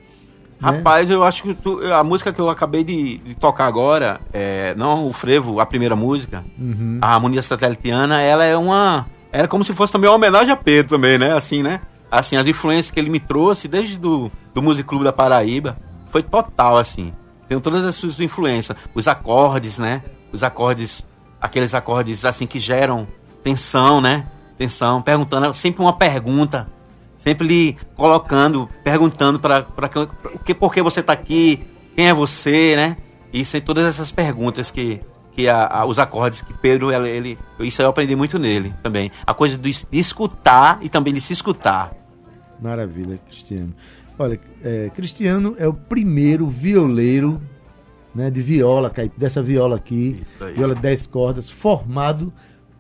Né? 0.61 0.71
Rapaz, 0.79 1.09
eu 1.11 1.23
acho 1.25 1.43
que 1.43 1.55
tu- 1.55 1.81
a 1.93 2.03
música 2.03 2.33
que 2.33 2.41
eu 2.41 2.49
acabei 2.49 2.83
de, 2.85 3.19
de 3.19 3.35
tocar 3.35 3.67
agora, 3.67 4.21
é, 4.33 4.75
não 4.77 5.07
o 5.07 5.13
frevo, 5.13 5.61
a 5.61 5.67
primeira 5.67 5.95
música, 5.97 6.45
Uhum. 6.59 6.99
a 7.01 7.15
harmonia 7.15 7.43
satelitiana, 7.43 8.21
ela 8.21 8.45
é 8.45 8.57
uma. 8.57 9.07
Era 9.33 9.47
como 9.47 9.65
se 9.65 9.73
fosse 9.73 9.93
também 9.93 10.09
uma 10.11 10.17
homenagem 10.17 10.51
a 10.53 10.57
Pedro 10.57 10.97
também, 10.97 11.19
né? 11.19 11.33
Assim, 11.33 11.63
né? 11.63 11.81
Assim, 12.11 12.37
as 12.37 12.47
influências 12.47 12.91
que 12.91 12.99
ele 12.99 13.11
me 13.11 13.21
trouxe 13.21 13.69
desde 13.69 13.99
do, 13.99 14.33
do 14.55 14.63
Music 14.63 14.89
Clube 14.89 15.05
da 15.05 15.13
Paraíba 15.13 15.77
foi 16.11 16.23
total, 16.23 16.79
assim. 16.79 17.13
Tem 17.47 17.59
todas 17.61 17.85
as 17.85 17.95
suas 17.95 18.19
influências. 18.21 18.77
Os 18.95 19.07
acordes, 19.07 19.79
né? 19.79 20.03
Os 20.33 20.43
acordes, 20.43 21.05
aqueles 21.41 21.75
acordes 21.75 22.25
assim 22.25 22.47
que 22.47 22.59
geram 22.59 23.07
tensão, 23.43 24.01
né? 24.01 24.27
Tensão, 24.57 25.01
perguntando, 25.03 25.53
sempre 25.55 25.83
uma 25.83 25.93
pergunta. 25.93 26.67
Sempre 27.19 27.47
lhe 27.47 27.77
colocando, 27.97 28.69
perguntando 28.83 29.39
para 29.39 29.67
o 30.35 30.39
que, 30.39 30.55
por 30.55 30.73
que 30.73 30.81
você 30.81 31.01
está 31.01 31.13
aqui, 31.13 31.67
quem 31.95 32.09
é 32.09 32.15
você, 32.15 32.75
né? 32.77 32.97
E 33.33 33.45
sem 33.45 33.61
todas 33.61 33.85
essas 33.85 34.11
perguntas 34.11 34.71
que, 34.71 35.01
que 35.33 35.49
a- 35.49 35.67
a- 35.67 35.85
os 35.85 35.99
acordes 35.99 36.41
que 36.41 36.55
Pedro, 36.55 36.91
ele, 36.93 37.09
ele- 37.11 37.39
isso 37.61 37.83
eu 37.83 37.89
aprendi 37.89 38.15
muito 38.17 38.39
nele 38.39 38.73
também. 38.83 39.11
A 39.27 39.35
coisa 39.35 39.59
do 39.59 39.69
es- 39.69 39.87
de 39.91 39.99
escutar 39.99 40.79
e 40.81 40.89
também 40.89 41.13
de 41.13 41.21
se 41.21 41.33
escutar. 41.33 41.93
Maravilha, 42.63 43.19
Cristiano. 43.27 43.75
Olha, 44.19 44.41
é, 44.65 44.91
Cristiano 44.95 45.55
é 45.59 45.67
o 45.69 45.75
primeiro 45.75 46.47
violeiro 46.47 47.41
né, 48.15 48.31
de 48.31 48.41
viola, 48.43 48.93
dessa 49.17 49.43
viola 49.43 49.77
aqui, 49.77 50.21
viola 50.57 50.75
de 50.75 50.81
10 50.81 51.07
cordas, 51.07 51.51
formado 51.51 52.33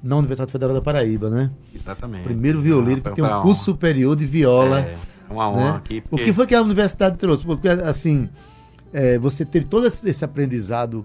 na 0.02 0.16
Universidade 0.16 0.50
Federal 0.52 0.74
da 0.74 0.80
Paraíba, 0.82 1.28
né? 1.30 1.50
Exatamente. 1.74 2.24
Primeiro 2.24 2.60
violeiro 2.60 3.00
que 3.02 3.08
Ah, 3.08 3.12
tem 3.12 3.24
um 3.24 3.42
curso 3.42 3.64
superior 3.64 4.14
de 4.16 4.26
viola. 4.26 4.80
É, 4.80 4.96
uma 5.30 5.48
honra 5.50 5.72
né? 5.72 5.76
aqui. 5.78 5.98
O 6.06 6.08
Porque, 6.10 6.24
que 6.26 6.32
foi 6.32 6.46
que 6.46 6.54
a 6.54 6.62
universidade 6.62 7.16
trouxe? 7.18 7.44
Porque, 7.44 7.68
assim, 7.68 8.28
é, 8.92 9.18
você 9.18 9.44
teve 9.44 9.66
todo 9.66 9.86
esse 9.86 10.24
aprendizado, 10.24 11.04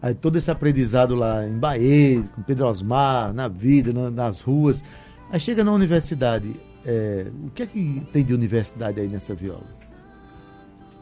aí, 0.00 0.12
todo 0.14 0.36
esse 0.36 0.50
aprendizado 0.50 1.14
lá 1.14 1.46
em 1.46 1.56
Bahia, 1.58 2.22
com 2.34 2.42
Pedro 2.42 2.66
Osmar, 2.66 3.32
na 3.32 3.48
vida, 3.48 3.92
na- 3.92 4.10
nas 4.10 4.40
ruas. 4.40 4.82
Aí 5.30 5.38
chega 5.40 5.62
na 5.64 5.72
universidade, 5.72 6.54
é, 6.84 7.26
o 7.46 7.50
que 7.50 7.62
é 7.62 7.66
que 7.66 8.02
tem 8.12 8.24
de 8.24 8.34
universidade 8.34 9.00
aí 9.00 9.08
nessa 9.08 9.34
viola? 9.34 9.82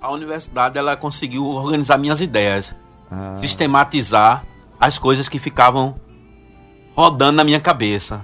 a 0.02 0.10
universidade 0.12 0.78
ela 0.78 0.96
conseguiu 0.96 1.44
organizar 1.44 1.98
minhas 1.98 2.20
ideias, 2.22 2.74
Ah, 3.10 3.34
sistematizar 3.36 4.46
as 4.80 4.96
coisas 4.98 5.28
que 5.28 5.38
ficavam 5.38 5.96
rodando 6.94 7.32
na 7.32 7.44
minha 7.44 7.60
cabeça. 7.60 8.22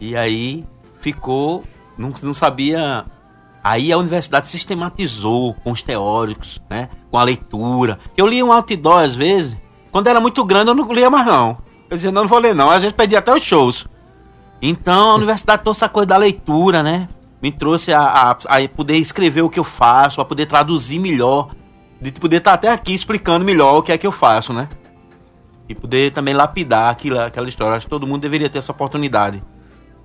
E 0.00 0.16
aí 0.16 0.64
ficou, 1.00 1.64
não, 1.96 2.12
não 2.22 2.34
sabia. 2.34 3.04
Aí 3.62 3.92
a 3.92 3.98
universidade 3.98 4.48
sistematizou 4.48 5.54
com 5.54 5.72
os 5.72 5.82
teóricos, 5.82 6.60
né? 6.70 6.88
Com 7.10 7.18
a 7.18 7.24
leitura. 7.24 7.98
Eu 8.16 8.26
lia 8.26 8.44
um 8.44 8.52
outdoor 8.52 9.02
às 9.02 9.16
vezes. 9.16 9.56
Quando 9.90 10.06
era 10.06 10.20
muito 10.20 10.44
grande 10.44 10.70
eu 10.70 10.74
não 10.74 10.92
lia 10.92 11.10
mais 11.10 11.26
não. 11.26 11.58
Eu 11.90 11.96
dizia, 11.96 12.12
não, 12.12 12.22
não 12.22 12.28
vou 12.28 12.38
ler 12.38 12.54
não. 12.54 12.70
Às 12.70 12.82
vezes 12.82 12.92
perdia 12.92 13.18
até 13.18 13.34
os 13.34 13.42
shows. 13.42 13.86
Então 14.60 15.12
a 15.12 15.14
universidade 15.14 15.62
trouxe 15.62 15.84
a 15.84 15.88
coisa 15.88 16.06
da 16.06 16.16
leitura, 16.16 16.82
né? 16.82 17.08
Me 17.40 17.52
trouxe 17.52 17.92
a, 17.92 18.00
a, 18.00 18.30
a 18.30 18.68
poder 18.68 18.96
escrever 18.96 19.42
o 19.42 19.50
que 19.50 19.58
eu 19.58 19.64
faço, 19.64 20.20
a 20.20 20.24
poder 20.24 20.46
traduzir 20.46 20.98
melhor, 20.98 21.50
de 22.00 22.10
poder 22.12 22.38
estar 22.38 22.54
até 22.54 22.68
aqui 22.70 22.94
explicando 22.94 23.44
melhor 23.44 23.78
o 23.78 23.82
que 23.82 23.92
é 23.92 23.98
que 23.98 24.06
eu 24.06 24.12
faço, 24.12 24.52
né? 24.52 24.68
E 25.68 25.74
poder 25.74 26.12
também 26.12 26.32
lapidar 26.34 26.90
aquilo, 26.90 27.20
aquela 27.20 27.48
história. 27.48 27.76
Acho 27.76 27.86
que 27.86 27.90
todo 27.90 28.06
mundo 28.06 28.22
deveria 28.22 28.48
ter 28.48 28.58
essa 28.58 28.72
oportunidade. 28.72 29.42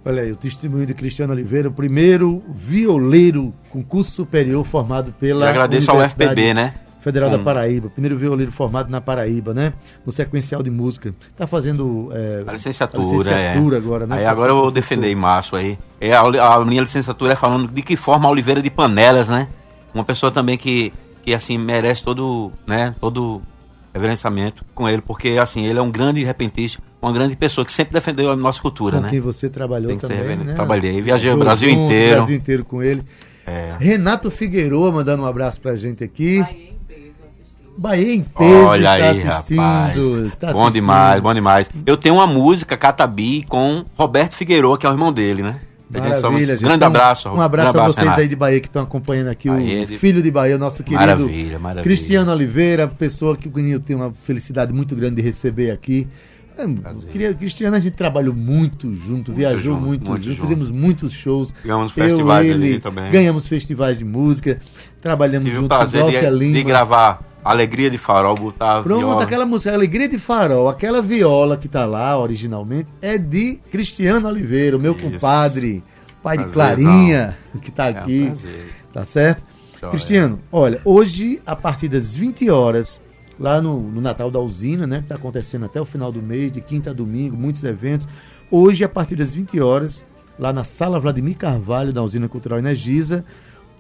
olha 0.06 0.24
aí, 0.24 0.32
o 0.32 0.36
testemunho 0.36 0.86
de 0.86 0.94
Cristiano 0.94 1.32
Oliveira, 1.32 1.70
o 1.70 1.72
primeiro 1.72 2.44
violeiro 2.54 3.54
com 3.70 3.82
curso 3.82 4.12
superior 4.12 4.66
formado 4.66 5.14
pela 5.14 5.46
Eu 5.46 5.50
agradeço 5.50 5.90
ao 5.90 6.02
FPB, 6.02 6.54
né? 6.54 6.74
Federal 7.00 7.30
da 7.30 7.38
Hum. 7.38 7.44
Paraíba, 7.44 7.90
primeiro 7.90 8.18
violeiro 8.18 8.50
formado 8.52 8.90
na 8.90 9.02
Paraíba, 9.02 9.54
né? 9.54 9.74
No 10.06 10.12
sequencial 10.12 10.64
de 10.64 10.70
música. 10.70 11.14
Tá 11.36 11.46
fazendo 11.46 12.10
é, 12.14 12.44
A 12.48 12.54
licenciatura, 12.54 13.04
a 13.04 13.12
licenciatura 13.12 13.76
é. 13.76 13.78
agora, 13.78 14.08
né? 14.08 14.18
Aí 14.20 14.26
agora 14.26 14.52
eu 14.52 14.56
vou 14.56 14.72
defender 14.72 15.08
em 15.12 15.16
março 15.16 15.56
aí. 15.58 15.78
É, 16.00 16.14
a, 16.14 16.22
a 16.22 16.64
minha 16.66 16.82
licenciatura 16.82 17.34
é 17.34 17.36
falando 17.36 17.68
de 17.68 17.82
que 17.82 17.98
forma 17.98 18.28
a 18.28 18.32
Oliveira 18.32 18.62
de 18.62 18.70
Panelas, 18.70 19.28
né? 19.30 19.50
Uma 19.94 20.06
pessoa 20.06 20.32
também 20.32 20.58
que, 20.58 20.94
que 21.24 21.34
assim, 21.34 21.58
merece 21.58 22.02
todo, 22.04 22.54
né? 22.66 22.96
Todo 23.02 23.42
reverenciamento 23.94 24.66
com 24.74 24.88
ele, 24.90 25.02
porque 25.02 25.38
assim, 25.40 25.66
ele 25.66 25.78
é 25.80 25.82
um 25.82 25.92
grande 25.92 26.24
repentista, 26.24 26.82
uma 27.02 27.12
grande 27.12 27.36
pessoa 27.36 27.64
que 27.66 27.72
sempre 27.72 27.94
defendeu 27.94 28.32
a 28.32 28.36
nossa 28.36 28.62
cultura, 28.62 28.98
Com 28.98 29.04
né? 29.04 29.10
quem 29.10 29.20
você 29.20 29.50
trabalhou 29.50 29.90
Tem 29.90 29.98
que 29.98 30.02
ser 30.02 30.14
também, 30.14 30.22
reverendo. 30.24 30.46
né? 30.50 30.54
Trabalhei, 30.56 31.02
viajei 31.02 31.32
o 31.32 31.38
Brasil 31.38 31.70
inteiro. 31.70 32.14
O 32.14 32.18
Brasil 32.18 32.36
inteiro 32.36 32.66
com 32.66 32.82
ele. 32.82 33.04
É. 33.46 33.74
Renato 33.80 34.32
Figueroa 34.32 34.92
mandando 34.92 35.24
um 35.24 35.26
abraço 35.26 35.60
pra 35.62 35.76
gente 35.76 36.04
aqui. 36.04 36.40
Bahia 36.40 36.56
em 36.70 36.78
peso 36.88 37.12
assistindo. 37.28 37.74
Bahia 37.78 38.14
em 38.16 38.22
peso 38.24 38.66
Olha 38.66 38.80
está 38.80 38.94
aí, 38.94 39.22
assistindo. 39.28 39.58
rapaz. 39.60 39.98
está 39.98 40.48
bom 40.48 40.60
assistindo. 40.62 40.74
demais, 40.74 41.22
bom 41.22 41.34
demais. 41.34 41.70
Eu 41.86 41.98
tenho 41.98 42.16
uma 42.16 42.26
música, 42.28 42.78
Catabi, 42.78 43.44
com 43.44 43.84
Roberto 43.98 44.34
Figueiredo, 44.36 44.78
que 44.78 44.86
é 44.86 44.90
o 44.90 44.94
irmão 44.94 45.12
dele, 45.12 45.44
né? 45.44 45.60
Maravilha, 46.02 46.46
gente. 46.56 46.60
Grande 46.60 46.76
Então, 46.78 46.88
abraço. 46.88 47.30
Um 47.30 47.42
abraço 47.42 47.74
grande 47.74 47.86
a 47.90 47.92
vocês 47.92 48.04
Renato. 48.06 48.22
aí 48.22 48.28
de 48.28 48.36
Bahia 48.36 48.60
que 48.60 48.68
estão 48.68 48.84
acompanhando 48.84 49.28
aqui 49.30 49.48
Bahia 49.50 49.84
o 49.84 49.86
de- 49.86 49.98
filho 49.98 50.22
de 50.22 50.32
Bahia, 50.32 50.56
o 50.56 50.60
nosso 50.60 50.84
querido 50.84 51.00
Maravilha, 51.02 51.60
maravilha. 51.60 51.84
Cristiano 51.84 52.32
Oliveira, 52.32 52.88
pessoa 52.88 53.36
que 53.38 53.48
o 53.48 53.52
Guinho 53.52 53.80
tem 53.80 53.96
uma 53.96 54.14
felicidade 54.24 54.74
muito 54.74 54.96
grande 54.96 55.16
de 55.16 55.22
receber 55.22 55.72
aqui. 55.72 56.08
É, 56.56 57.34
Cristiano, 57.34 57.76
a 57.76 57.80
gente 57.80 57.96
trabalhou 57.96 58.34
muito 58.34 58.94
junto, 58.94 59.32
muito 59.32 59.34
viajou 59.34 59.74
junto, 59.74 59.82
muito, 59.86 60.08
muito 60.10 60.24
junto, 60.24 60.36
junto, 60.36 60.42
fizemos 60.48 60.70
muitos 60.70 61.12
shows. 61.12 61.52
Ganhamos 61.66 61.92
festivais 61.92 62.48
eu, 62.48 62.54
ele, 62.54 62.66
ali 62.74 62.80
também. 62.80 63.12
Ganhamos 63.12 63.48
festivais 63.48 63.98
de 63.98 64.06
música, 64.06 64.60
trabalhamos 65.02 65.46
Tive 65.46 65.56
junto 65.56 65.66
o 65.66 65.78
prazer 65.78 66.04
com 66.04 66.10
de, 66.12 66.30
Lima. 66.30 66.54
de 66.54 66.64
gravar 66.64 67.33
Alegria 67.44 67.90
de 67.90 67.98
Farol, 67.98 68.36
botar 68.36 68.82
Pronto, 68.84 69.00
viola. 69.00 69.24
aquela 69.24 69.46
música, 69.46 69.74
Alegria 69.74 70.08
de 70.08 70.18
Farol, 70.18 70.70
aquela 70.70 71.02
viola 71.02 71.58
que 71.58 71.68
tá 71.68 71.86
lá 71.86 72.18
originalmente, 72.18 72.90
é 73.02 73.18
de 73.18 73.60
Cristiano 73.72 74.28
Oliveira, 74.28 74.78
o 74.78 74.80
meu 74.80 74.94
Isso. 74.96 75.04
compadre, 75.10 75.84
pai 76.22 76.38
de 76.38 76.46
Prazerzão. 76.46 76.86
Clarinha, 76.92 77.38
que 77.62 77.72
tá 77.72 77.90
É 77.90 77.94
um 77.94 77.98
aqui. 77.98 78.26
prazer. 78.28 78.74
Tá 78.94 79.06
certo? 79.06 79.44
Joia. 79.80 79.92
Cristiano, 79.92 80.40
olha, 80.52 80.80
hoje, 80.86 81.42
a 81.46 81.56
partir 81.56 81.88
das 81.90 82.16
20 82.16 82.50
horas, 82.50 83.02
lá 83.40 83.62
no, 83.62 83.82
no 83.82 84.00
Natal 84.00 84.32
da 84.32 84.40
Usina, 84.40 84.88
né? 84.88 84.98
Que 85.00 85.04
está 85.06 85.16
acontecendo 85.16 85.66
até 85.66 85.82
o 85.82 85.86
final 85.86 86.12
do 86.12 86.22
mês, 86.22 86.52
de 86.52 86.62
quinta 86.62 86.92
a 86.92 86.94
domingo, 86.94 87.36
muitos 87.36 87.64
eventos. 87.64 88.08
Hoje, 88.50 88.84
a 88.86 88.90
partir 88.90 89.16
das 89.18 89.34
20 89.34 89.60
horas, 89.60 90.06
lá 90.40 90.54
na 90.54 90.64
sala 90.64 91.00
Vladimir 91.00 91.36
Carvalho, 91.36 91.92
da 91.92 92.02
Usina 92.02 92.30
Cultural 92.30 92.60
Energisa, 92.60 93.26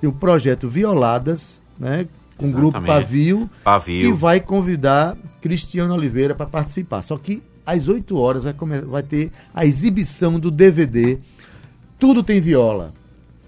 tem 0.01 0.09
o 0.09 0.13
projeto 0.13 0.67
Violadas, 0.67 1.61
né? 1.79 2.07
Com 2.37 2.47
o 2.47 2.51
grupo. 2.51 2.81
Pavio, 2.81 3.49
Pavio. 3.63 4.01
que 4.01 4.13
vai 4.13 4.39
convidar 4.39 5.15
Cristiano 5.41 5.93
Oliveira 5.93 6.33
para 6.33 6.45
participar. 6.45 7.01
Só 7.01 7.17
que 7.17 7.43
às 7.65 7.87
8 7.87 8.17
horas 8.17 8.43
vai, 8.43 8.53
vai 8.85 9.03
ter 9.03 9.31
a 9.53 9.65
exibição 9.65 10.39
do 10.39 10.51
DVD 10.51 11.17
Tudo 11.99 12.23
Tem 12.23 12.39
Viola. 12.41 12.93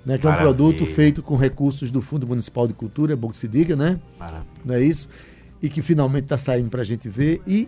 Né, 0.06 0.20
que 0.20 0.28
é 0.28 0.30
um 0.30 0.34
Maravilha. 0.34 0.56
produto 0.56 0.86
feito 0.86 1.24
com 1.24 1.36
recursos 1.36 1.90
do 1.90 2.00
Fundo 2.00 2.28
Municipal 2.28 2.68
de 2.68 2.76
Cultura, 2.76 3.14
é 3.14 3.16
bom 3.16 3.30
que 3.30 3.38
se 3.38 3.48
diga, 3.48 3.76
né? 3.76 4.00
Maravilha. 4.20 4.46
Não 4.64 4.76
é 4.76 4.84
isso? 4.84 5.10
E 5.60 5.68
que 5.68 5.82
finalmente 5.82 6.26
está 6.26 6.38
saindo 6.38 6.70
para 6.70 6.82
a 6.82 6.86
gente 6.86 7.10
ver. 7.10 7.42
E 7.48 7.68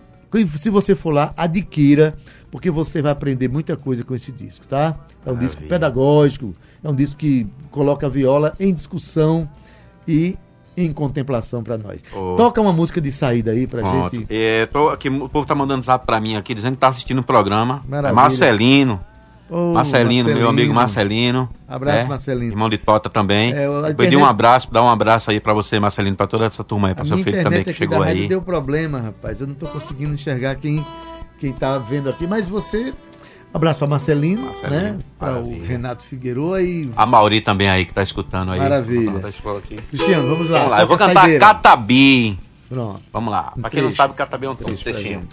se 0.56 0.70
você 0.70 0.94
for 0.94 1.10
lá, 1.10 1.34
adquira, 1.36 2.16
porque 2.52 2.70
você 2.70 3.02
vai 3.02 3.12
aprender 3.12 3.48
muita 3.48 3.76
coisa 3.76 4.04
com 4.04 4.14
esse 4.14 4.32
disco, 4.32 4.68
tá? 4.68 4.78
É 5.26 5.32
um 5.32 5.34
Maravilha. 5.34 5.48
disco 5.48 5.64
pedagógico, 5.64 6.54
é 6.84 6.88
um 6.88 6.94
disco 6.94 7.18
que 7.18 7.48
coloca 7.72 8.06
a 8.06 8.10
viola 8.10 8.56
em 8.60 8.72
discussão 8.72 9.50
e 10.08 10.38
em 10.78 10.94
contemplação 10.94 11.64
para 11.64 11.78
nós. 11.78 12.02
Ô. 12.14 12.36
Toca 12.36 12.62
uma 12.62 12.72
música 12.72 13.02
de 13.02 13.12
saída 13.12 13.52
aí 13.52 13.66
pra 13.66 13.82
Pronto. 13.82 14.16
gente. 14.16 14.28
É, 14.30 14.68
tô 14.68 14.90
aqui, 14.90 15.10
o 15.10 15.28
povo 15.28 15.46
tá 15.48 15.56
mandando 15.56 15.84
zap 15.84 16.06
pra 16.06 16.20
mim 16.22 16.36
aqui, 16.36 16.54
dizendo 16.54 16.74
que 16.76 16.80
tá 16.80 16.88
assistindo 16.90 17.20
o 17.20 17.24
programa. 17.24 17.84
Maravilha. 17.88 18.14
Marcelino. 18.14 19.00
Ô, 19.50 19.74
Marcelino, 19.74 20.28
meu 20.30 20.50
amigo 20.50 20.74
Marcelino. 20.74 21.50
Abraço, 21.68 22.04
né? 22.04 22.10
Marcelino. 22.10 22.52
Irmão 22.52 22.70
de 22.70 22.78
Tota 22.78 23.10
também. 23.10 23.54
É, 23.54 23.68
um 24.18 24.26
abraço, 24.26 24.68
dá 24.72 24.84
um 24.84 24.90
abraço 24.90 25.32
aí 25.32 25.40
pra 25.40 25.54
você, 25.54 25.80
Marcelino, 25.80 26.16
pra 26.18 26.28
toda 26.28 26.46
essa 26.46 26.64
turma 26.64 26.90
aí, 26.90 26.94
pra 26.94 27.04
A 27.04 27.08
seu 27.08 27.18
filho 27.18 27.42
também 27.42 27.64
que 27.64 27.74
chegou 27.74 28.04
aí. 28.04 28.28
deu 28.28 28.42
problema, 28.42 29.00
rapaz. 29.00 29.40
Eu 29.40 29.48
não 29.48 29.56
tô 29.56 29.66
conseguindo 29.68 30.14
enxergar 30.14 30.56
quem, 30.56 30.86
quem 31.40 31.54
tá 31.54 31.78
vendo 31.78 32.10
aqui. 32.10 32.28
Mas 32.28 32.46
você. 32.46 32.94
Abraço 33.54 33.80
para 33.80 33.88
Marcelino, 33.88 34.46
Marcelino, 34.46 34.82
né? 34.82 35.00
Para 35.18 35.40
o. 35.40 35.64
Renato 35.64 36.04
Figueroa 36.04 36.62
e. 36.62 36.90
A 36.96 37.06
Mauri 37.06 37.42
também 37.42 37.70
aí 37.70 37.86
que 37.86 37.94
tá 37.94 38.04
escutando 38.04 38.52
aí. 38.52 38.60
Maravilha. 38.60 39.14
Aqui. 39.58 39.78
Cristiano, 39.90 40.28
vamos 40.28 40.50
lá. 40.50 40.60
Vamos 40.60 40.72
lá, 40.72 40.82
eu 40.82 40.88
vou 40.88 40.98
cantar. 40.98 41.40
Catabi. 41.40 42.38
Pronto. 42.70 43.02
Vamos 43.12 43.32
lá. 43.32 43.54
Um 43.58 43.62
Pra 43.62 43.70
quem 43.70 43.82
não 43.82 43.92
sabe, 43.92 44.14
Catabi 44.14 44.46
é 44.46 44.50
um, 44.50 44.52
um 44.52 44.76
trechinho. 44.76 45.28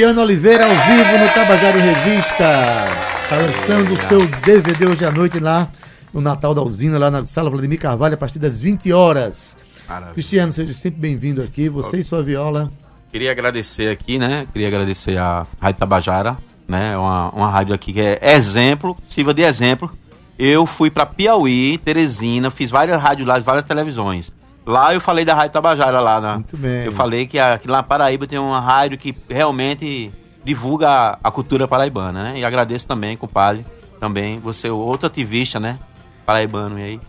Cristiano 0.00 0.22
Oliveira 0.22 0.64
ao 0.64 0.70
vivo 0.70 1.18
no 1.18 1.28
Tabajara 1.28 1.78
em 1.78 1.82
Revista. 1.82 2.88
Está 3.22 3.36
lançando 3.36 3.92
o 3.92 3.96
seu 4.08 4.26
DVD 4.40 4.86
hoje 4.86 5.04
à 5.04 5.10
noite 5.10 5.38
lá 5.38 5.68
no 6.10 6.22
Natal 6.22 6.54
da 6.54 6.62
Usina, 6.62 6.98
lá 6.98 7.10
na 7.10 7.26
sala 7.26 7.50
Vladimir 7.50 7.78
Carvalho, 7.78 8.14
a 8.14 8.16
partir 8.16 8.38
das 8.38 8.62
20 8.62 8.90
horas. 8.94 9.58
Maravilha. 9.86 10.14
Cristiano, 10.14 10.52
seja 10.54 10.72
sempre 10.72 10.98
bem-vindo 10.98 11.42
aqui. 11.42 11.68
Você 11.68 11.98
e 11.98 12.02
sua 12.02 12.22
viola. 12.22 12.72
Queria 13.12 13.30
agradecer 13.30 13.90
aqui, 13.90 14.18
né? 14.18 14.46
Queria 14.50 14.68
agradecer 14.68 15.18
a 15.18 15.46
Rádio 15.60 15.80
Tabajara, 15.80 16.38
né? 16.66 16.96
Uma, 16.96 17.28
uma 17.32 17.50
rádio 17.50 17.74
aqui 17.74 17.92
que 17.92 18.00
é 18.00 18.18
exemplo, 18.22 18.96
sirva 19.06 19.34
de 19.34 19.42
exemplo. 19.42 19.92
Eu 20.38 20.64
fui 20.64 20.90
pra 20.90 21.04
Piauí, 21.04 21.76
Teresina, 21.76 22.50
fiz 22.50 22.70
várias 22.70 22.98
rádios 22.98 23.28
lá, 23.28 23.38
várias 23.38 23.66
televisões. 23.66 24.32
Lá 24.70 24.94
eu 24.94 25.00
falei 25.00 25.24
da 25.24 25.34
Rádio 25.34 25.52
Tabajara 25.52 26.00
lá, 26.00 26.20
né? 26.20 26.34
Muito 26.34 26.56
bem. 26.56 26.84
Eu 26.84 26.92
falei 26.92 27.26
que 27.26 27.38
aqui 27.38 27.68
lá 27.68 27.78
na 27.78 27.82
Paraíba 27.82 28.26
tem 28.26 28.38
uma 28.38 28.60
rádio 28.60 28.96
que 28.96 29.14
realmente 29.28 30.10
divulga 30.44 30.88
a, 30.88 31.18
a 31.24 31.30
cultura 31.30 31.66
paraibana, 31.68 32.22
né? 32.32 32.38
E 32.38 32.44
agradeço 32.44 32.86
também, 32.86 33.16
compadre, 33.16 33.64
também, 33.98 34.38
você 34.38 34.68
é 34.68 34.72
outro 34.72 35.06
ativista, 35.06 35.58
né? 35.60 35.78
Paraibano 36.24 36.78
e 36.78 36.82
aí. 36.82 37.00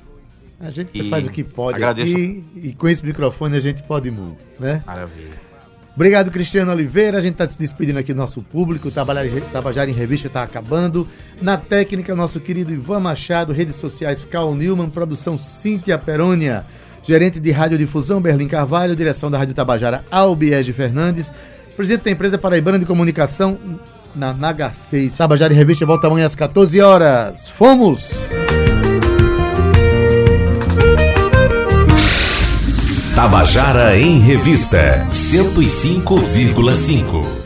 A 0.59 0.69
gente 0.69 0.91
E 0.93 1.09
faz 1.09 1.25
o 1.25 1.29
que 1.29 1.43
pode 1.43 1.77
agradeço. 1.77 2.13
aqui 2.13 2.43
e 2.55 2.73
com 2.73 2.87
esse 2.87 3.05
microfone 3.05 3.55
a 3.57 3.59
gente 3.59 3.81
pode 3.83 4.11
muito, 4.11 4.43
né? 4.59 4.83
Maravilha. 4.85 5.51
Obrigado, 5.95 6.31
Cristiano 6.31 6.71
Oliveira. 6.71 7.17
A 7.17 7.21
gente 7.21 7.33
está 7.33 7.47
se 7.47 7.57
despedindo 7.57 7.99
aqui 7.99 8.13
do 8.13 8.17
nosso 8.17 8.41
público. 8.41 8.89
Tabajara 8.91 9.89
em 9.89 9.93
Revista 9.93 10.27
está 10.27 10.41
acabando. 10.43 11.05
Na 11.41 11.57
técnica, 11.57 12.15
nosso 12.15 12.39
querido 12.39 12.71
Ivan 12.73 12.99
Machado, 13.01 13.51
redes 13.51 13.75
sociais 13.75 14.23
Cal 14.23 14.55
Newman, 14.55 14.89
produção 14.89 15.37
Cíntia 15.37 15.97
Perônia, 15.97 16.65
gerente 17.03 17.39
de 17.39 17.51
radiodifusão 17.51 18.21
Berlim 18.21 18.47
Carvalho, 18.47 18.95
direção 18.95 19.31
da 19.31 19.37
Rádio 19.37 19.53
Tabajara 19.53 20.03
Albiege 20.11 20.73
Fernandes, 20.73 21.31
presidente 21.75 22.05
da 22.05 22.11
empresa 22.11 22.37
Paraibana 22.37 22.79
de 22.79 22.85
Comunicação 22.85 23.57
na 24.15 24.33
Naga 24.33 24.71
6. 24.73 25.15
Tabajara 25.15 25.53
em 25.53 25.57
Revista 25.57 25.85
volta 25.85 26.07
amanhã 26.07 26.25
às 26.25 26.35
14 26.35 26.81
horas. 26.81 27.49
Fomos! 27.49 28.09
Tabajara 33.15 33.97
em 33.99 34.19
Revista 34.19 35.07
105,5. 35.11 37.40